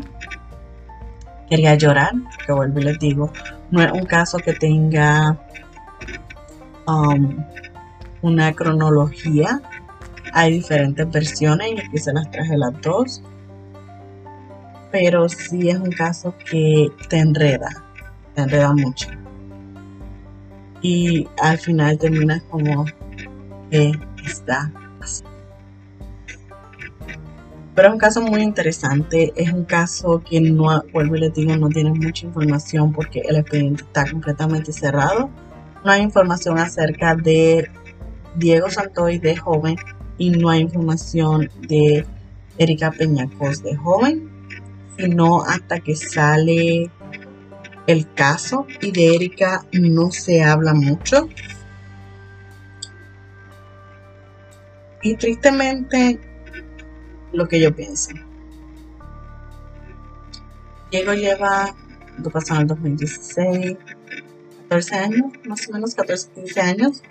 quería 1.53 1.75
llorar, 1.75 2.15
que 2.47 2.51
vuelvo 2.51 2.81
y 2.81 2.85
les 2.85 2.99
digo, 2.99 3.31
no 3.71 3.83
es 3.83 3.93
un 3.93 4.07
caso 4.07 4.39
que 4.39 4.55
tenga 4.55 5.39
um, 6.87 7.45
una 8.23 8.55
cronología, 8.55 9.61
hay 10.33 10.55
diferentes 10.55 11.11
versiones 11.11 11.73
y 11.73 11.81
aquí 11.81 11.99
se 11.99 12.11
las 12.15 12.31
traje 12.31 12.57
las 12.57 12.81
dos, 12.81 13.23
pero 14.91 15.29
sí 15.29 15.69
es 15.69 15.77
un 15.77 15.91
caso 15.91 16.35
que 16.51 16.91
te 17.11 17.19
enreda, 17.19 17.69
te 18.35 18.41
enreda 18.41 18.73
mucho. 18.73 19.09
Y 20.81 21.29
al 21.39 21.59
final 21.59 21.99
terminas 21.99 22.43
como 22.45 22.87
que 23.71 23.93
está 24.25 24.73
pero 27.75 27.89
es 27.89 27.95
un 27.95 27.99
caso 27.99 28.21
muy 28.21 28.43
interesante, 28.43 29.33
es 29.35 29.51
un 29.53 29.65
caso 29.65 30.23
que 30.29 30.41
no, 30.41 30.83
vuelvo 30.93 31.17
y 31.17 31.21
les 31.21 31.35
digo, 31.35 31.57
no 31.57 31.69
tiene 31.69 31.91
mucha 31.93 32.27
información 32.27 32.93
porque 32.93 33.21
el 33.21 33.37
expediente 33.37 33.83
está 33.85 34.11
completamente 34.11 34.73
cerrado. 34.73 35.31
No 35.83 35.91
hay 35.91 36.03
información 36.03 36.59
acerca 36.59 37.17
de 37.17 37.71
Diego 38.37 38.69
Santoy 38.69 39.19
de 39.19 39.37
joven 39.37 39.77
y 40.19 40.31
no 40.31 40.51
hay 40.51 40.61
información 40.61 41.51
de 41.67 42.05
Erika 42.59 42.91
Peñacos 42.91 43.63
de 43.63 43.75
joven, 43.75 44.31
sino 44.99 45.43
hasta 45.43 45.81
que 45.81 45.97
sale 45.97 46.91
el 47.87 48.13
caso 48.13 48.67
y 48.83 48.93
de 48.93 49.15
Erika 49.15 49.65
no 49.73 50.11
se 50.11 50.43
habla 50.43 50.75
mucho. 50.75 51.27
Y 55.03 55.17
tristemente 55.17 56.21
lo 57.33 57.49
que 57.49 57.61
yo 57.61 57.75
pienso. 57.75 58.13
Diego 60.91 61.15
lleva, 61.15 61.75
lo 62.23 62.31
pasó 62.31 62.55
en 62.55 62.61
el 62.63 62.67
2016, 62.67 63.77
14 64.69 64.95
años, 64.95 65.33
más 65.47 65.69
o 65.69 65.73
menos 65.73 65.95
14, 65.95 66.31
15 66.35 66.61
años, 66.61 67.03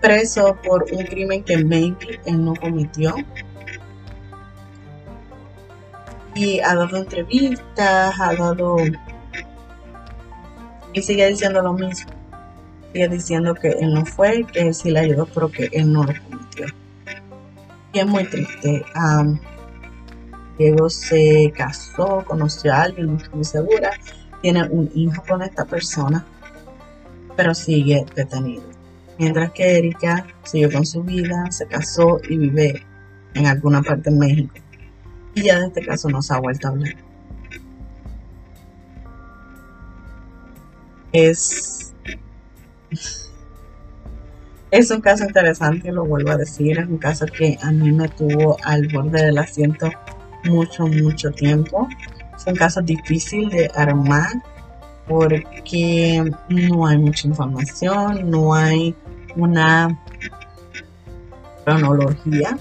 preso 0.00 0.56
por 0.64 0.84
un 0.92 1.04
crimen 1.04 1.44
que 1.44 1.64
maybe 1.64 2.20
él 2.26 2.44
no 2.44 2.54
cometió. 2.56 3.14
Y 6.34 6.60
ha 6.60 6.74
dado 6.74 6.96
entrevistas, 6.96 8.20
ha 8.20 8.34
dado... 8.34 8.76
Y 10.92 11.02
sigue 11.02 11.28
diciendo 11.28 11.62
lo 11.62 11.72
mismo. 11.72 12.10
Sigue 12.92 13.08
diciendo 13.08 13.54
que 13.54 13.68
él 13.68 13.94
no 13.94 14.04
fue, 14.06 14.44
que 14.44 14.60
él 14.60 14.74
sí 14.74 14.90
le 14.90 15.00
ayudó, 15.00 15.26
pero 15.26 15.50
que 15.50 15.68
él 15.72 15.92
no 15.92 16.04
lo 16.04 16.12
cometió 16.12 16.37
y 17.92 17.98
es 17.98 18.06
muy 18.06 18.24
triste. 18.24 18.84
Diego 20.58 20.90
se 20.90 21.52
casó, 21.56 22.24
conoció 22.26 22.72
a 22.72 22.82
alguien, 22.82 23.06
no 23.06 23.16
estoy 23.16 23.34
muy 23.34 23.44
segura, 23.44 23.90
tiene 24.42 24.64
un 24.68 24.90
hijo 24.94 25.22
con 25.28 25.42
esta 25.42 25.64
persona, 25.64 26.24
pero 27.36 27.54
sigue 27.54 28.04
detenido. 28.14 28.64
Mientras 29.18 29.52
que 29.52 29.78
Erika 29.78 30.26
siguió 30.44 30.70
con 30.70 30.84
su 30.84 31.02
vida, 31.02 31.50
se 31.50 31.66
casó 31.66 32.20
y 32.28 32.38
vive 32.38 32.84
en 33.34 33.46
alguna 33.46 33.82
parte 33.82 34.10
de 34.10 34.16
México. 34.16 34.54
Y 35.34 35.42
ya 35.42 35.60
de 35.60 35.66
este 35.68 35.86
caso 35.86 36.08
no 36.08 36.22
se 36.22 36.34
ha 36.34 36.38
vuelto 36.38 36.66
a 36.66 36.70
hablar. 36.70 36.96
Es 41.12 41.77
es 44.70 44.90
un 44.90 45.00
caso 45.00 45.24
interesante, 45.24 45.90
lo 45.90 46.04
vuelvo 46.04 46.30
a 46.30 46.36
decir, 46.36 46.78
es 46.78 46.86
un 46.86 46.98
caso 46.98 47.26
que 47.26 47.58
a 47.62 47.70
mí 47.70 47.90
me 47.90 48.08
tuvo 48.08 48.56
al 48.64 48.86
borde 48.88 49.24
del 49.24 49.38
asiento 49.38 49.90
mucho, 50.44 50.86
mucho 50.86 51.30
tiempo. 51.30 51.88
Es 52.36 52.46
un 52.46 52.54
caso 52.54 52.82
difícil 52.82 53.48
de 53.48 53.70
armar 53.74 54.30
porque 55.06 56.22
no 56.50 56.86
hay 56.86 56.98
mucha 56.98 57.26
información, 57.26 58.30
no 58.30 58.54
hay 58.54 58.94
una 59.36 59.98
cronología. 61.64 62.58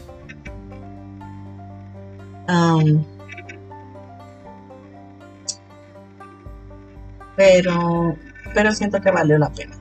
Pero, 7.35 8.15
pero 8.53 8.71
siento 8.71 9.01
que 9.01 9.11
valió 9.11 9.37
la 9.37 9.49
pena 9.49 9.76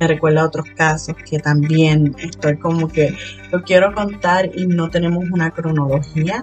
me 0.00 0.06
recuerda 0.06 0.40
a 0.40 0.46
otros 0.46 0.66
casos 0.74 1.14
que 1.28 1.38
también 1.38 2.16
estoy 2.18 2.56
como 2.56 2.88
que 2.88 3.14
lo 3.52 3.62
quiero 3.62 3.94
contar 3.94 4.50
y 4.56 4.66
no 4.66 4.88
tenemos 4.88 5.24
una 5.30 5.50
cronología, 5.50 6.42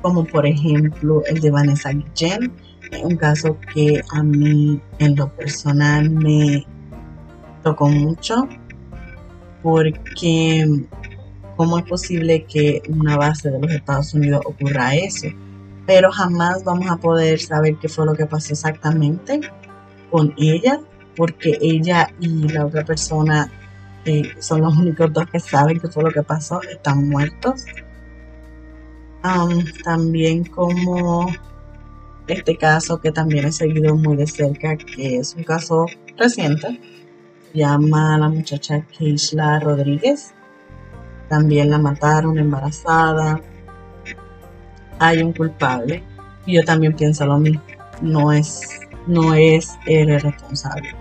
como 0.00 0.24
por 0.24 0.46
ejemplo 0.46 1.22
el 1.26 1.40
de 1.40 1.50
Vanessa 1.50 1.90
Guillén, 1.90 2.50
un 3.02 3.16
caso 3.16 3.58
que 3.74 4.00
a 4.10 4.22
mí 4.22 4.80
en 4.98 5.16
lo 5.16 5.28
personal 5.36 6.08
me 6.08 6.66
tocó 7.62 7.88
mucho 7.88 8.48
porque 9.62 10.66
cómo 11.56 11.78
es 11.78 11.84
posible 11.84 12.44
que 12.44 12.82
una 12.88 13.18
base 13.18 13.50
de 13.50 13.60
los 13.60 13.70
Estados 13.70 14.14
Unidos 14.14 14.40
ocurra 14.46 14.94
eso, 14.94 15.28
pero 15.86 16.10
jamás 16.10 16.64
vamos 16.64 16.90
a 16.90 16.96
poder 16.96 17.38
saber 17.38 17.76
qué 17.76 17.88
fue 17.88 18.06
lo 18.06 18.14
que 18.14 18.24
pasó 18.24 18.54
exactamente 18.54 19.40
con 20.10 20.32
ella 20.38 20.80
porque 21.16 21.58
ella 21.60 22.08
y 22.20 22.48
la 22.48 22.66
otra 22.66 22.84
persona, 22.84 23.50
que 24.04 24.32
son 24.38 24.62
los 24.62 24.76
únicos 24.76 25.12
dos 25.12 25.26
que 25.30 25.40
saben 25.40 25.80
qué 25.80 25.88
fue 25.88 26.04
lo 26.04 26.10
que 26.10 26.22
pasó, 26.22 26.60
están 26.62 27.08
muertos. 27.08 27.64
también 29.84 30.44
como 30.44 31.28
este 32.26 32.56
caso 32.56 33.00
que 33.00 33.12
también 33.12 33.46
he 33.46 33.52
seguido 33.52 33.96
muy 33.96 34.16
de 34.16 34.26
cerca, 34.26 34.76
que 34.76 35.18
es 35.18 35.34
un 35.34 35.44
caso 35.44 35.86
reciente, 36.16 36.80
llama 37.52 38.18
la 38.18 38.28
muchacha 38.28 38.82
Keishla 38.82 39.60
Rodríguez. 39.60 40.34
También 41.28 41.70
la 41.70 41.78
mataron 41.78 42.38
embarazada. 42.38 43.40
Hay 44.98 45.22
un 45.22 45.32
culpable. 45.32 46.02
Y 46.46 46.54
yo 46.56 46.64
también 46.64 46.94
pienso 46.94 47.24
lo 47.26 47.38
mismo. 47.38 47.62
No 48.02 48.32
es, 48.32 48.80
no 49.06 49.34
es 49.34 49.70
el 49.86 50.20
responsable. 50.20 50.94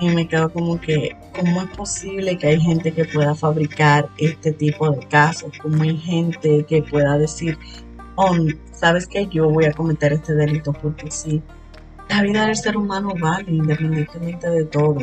Y 0.00 0.08
me 0.10 0.26
quedo 0.26 0.52
como 0.52 0.80
que, 0.80 1.16
¿cómo 1.36 1.62
es 1.62 1.68
posible 1.76 2.36
que 2.36 2.48
hay 2.48 2.60
gente 2.60 2.92
que 2.92 3.04
pueda 3.04 3.34
fabricar 3.34 4.08
este 4.18 4.52
tipo 4.52 4.90
de 4.90 5.06
casos? 5.06 5.52
¿Cómo 5.62 5.82
hay 5.82 5.96
gente 5.96 6.64
que 6.68 6.82
pueda 6.82 7.16
decir, 7.16 7.56
oh, 8.16 8.34
sabes 8.72 9.06
que 9.06 9.26
yo 9.28 9.48
voy 9.48 9.66
a 9.66 9.72
cometer 9.72 10.12
este 10.12 10.34
delito 10.34 10.72
porque 10.72 11.10
sí? 11.10 11.42
La 12.08 12.22
vida 12.22 12.46
del 12.46 12.56
ser 12.56 12.76
humano 12.76 13.14
vale 13.18 13.50
independientemente 13.50 14.50
de 14.50 14.64
todo. 14.64 14.98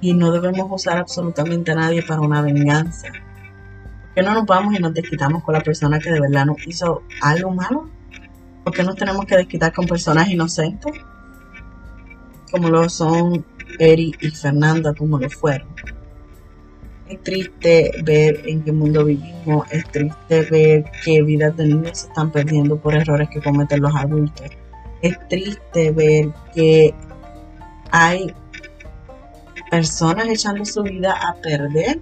Y 0.00 0.14
no 0.14 0.30
debemos 0.30 0.66
usar 0.70 0.98
absolutamente 0.98 1.72
a 1.72 1.74
nadie 1.74 2.02
para 2.02 2.20
una 2.20 2.42
venganza. 2.42 3.08
Que 4.14 4.22
no 4.22 4.32
nos 4.32 4.46
vamos 4.46 4.74
y 4.74 4.78
nos 4.78 4.94
desquitamos 4.94 5.42
con 5.42 5.54
la 5.54 5.60
persona 5.60 5.98
que 5.98 6.10
de 6.10 6.20
verdad 6.20 6.46
nos 6.46 6.64
hizo 6.66 7.02
algo 7.20 7.50
malo? 7.50 7.90
¿Por 8.64 8.72
qué 8.72 8.82
nos 8.82 8.96
tenemos 8.96 9.26
que 9.26 9.36
desquitar 9.36 9.72
con 9.72 9.86
personas 9.86 10.28
inocentes? 10.28 10.92
Como 12.50 12.68
lo 12.68 12.88
son 12.88 13.44
Eri 13.78 14.12
y 14.20 14.30
Fernanda 14.30 14.94
como 14.94 15.18
lo 15.18 15.28
fueron. 15.30 15.68
Es 17.08 17.22
triste 17.22 17.92
ver 18.02 18.42
en 18.46 18.64
qué 18.64 18.72
mundo 18.72 19.04
vivimos, 19.04 19.70
es 19.70 19.84
triste 19.90 20.42
ver 20.50 20.84
qué 21.04 21.22
vidas 21.22 21.56
de 21.56 21.66
niños 21.66 21.98
se 21.98 22.08
están 22.08 22.32
perdiendo 22.32 22.76
por 22.76 22.94
errores 22.94 23.28
que 23.30 23.40
cometen 23.40 23.82
los 23.82 23.94
adultos. 23.94 24.46
Es 25.02 25.16
triste 25.28 25.92
ver 25.92 26.30
que 26.52 26.92
hay 27.92 28.34
personas 29.70 30.26
echando 30.28 30.64
su 30.64 30.82
vida 30.82 31.12
a 31.12 31.34
perder 31.34 32.00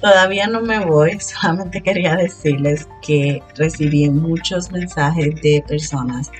Todavía 0.00 0.46
no 0.46 0.62
me 0.62 0.82
voy, 0.82 1.20
solamente 1.20 1.82
quería 1.82 2.16
decirles 2.16 2.88
que 3.02 3.42
recibí 3.54 4.08
muchos 4.08 4.72
mensajes 4.72 5.34
de 5.42 5.62
personas 5.68 6.30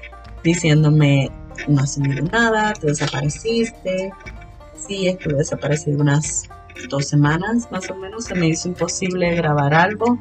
diciéndome 0.42 1.30
no 1.68 1.82
has 1.82 1.94
subido 1.94 2.24
nada, 2.32 2.72
te 2.72 2.86
desapareciste. 2.86 4.10
Sí, 4.74 5.08
estuve 5.08 5.34
desaparecido 5.34 6.00
unas 6.00 6.48
dos 6.88 7.06
semanas 7.06 7.70
más 7.70 7.90
o 7.90 7.94
menos, 7.96 8.24
se 8.24 8.34
me 8.34 8.48
hizo 8.48 8.68
imposible 8.68 9.34
grabar 9.34 9.74
algo. 9.74 10.18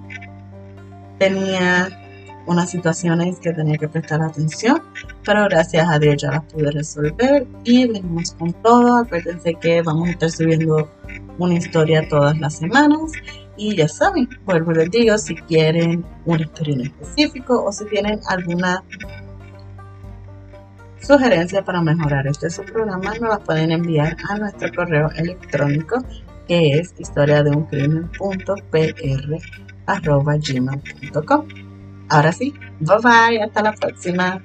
Tenía 1.17 2.04
unas 2.47 2.69
situaciones 2.69 3.39
que 3.39 3.53
tenía 3.53 3.77
que 3.77 3.87
prestar 3.87 4.21
atención, 4.21 4.81
pero 5.23 5.45
gracias 5.45 5.87
a 5.89 5.99
Dios 5.99 6.21
ya 6.21 6.31
las 6.31 6.43
pude 6.45 6.71
resolver 6.71 7.47
y 7.63 7.87
venimos 7.87 8.33
con 8.33 8.53
todo. 8.61 8.97
Acuérdense 8.97 9.55
que 9.55 9.81
vamos 9.81 10.09
a 10.09 10.11
estar 10.11 10.31
subiendo 10.31 10.89
una 11.37 11.55
historia 11.55 12.07
todas 12.07 12.39
las 12.39 12.57
semanas 12.57 13.11
y 13.57 13.75
ya 13.75 13.87
saben, 13.87 14.29
vuelvo 14.45 14.71
les 14.73 14.91
digo, 14.91 15.17
si 15.17 15.35
quieren 15.35 16.05
una 16.25 16.41
historia 16.41 16.75
en 16.75 16.81
específico 16.81 17.63
o 17.63 17.71
si 17.71 17.85
tienen 17.85 18.19
alguna 18.27 18.83
sugerencia 21.01 21.63
para 21.63 21.81
mejorar 21.81 22.27
este 22.27 22.49
su 22.49 22.63
programa, 22.63 23.13
nos 23.19 23.29
la 23.29 23.39
pueden 23.39 23.71
enviar 23.71 24.17
a 24.29 24.37
nuestro 24.37 24.71
correo 24.75 25.09
electrónico 25.15 26.03
que 26.47 26.79
es 26.79 26.93
historia 26.99 27.43
de 27.43 27.51
un 27.51 27.65
crimen.pr 27.65 28.09
Ahora 32.09 32.31
sí, 32.31 32.53
bye 32.79 32.97
bye, 33.03 33.41
hasta 33.41 33.61
la 33.63 33.73
próxima. 33.73 34.43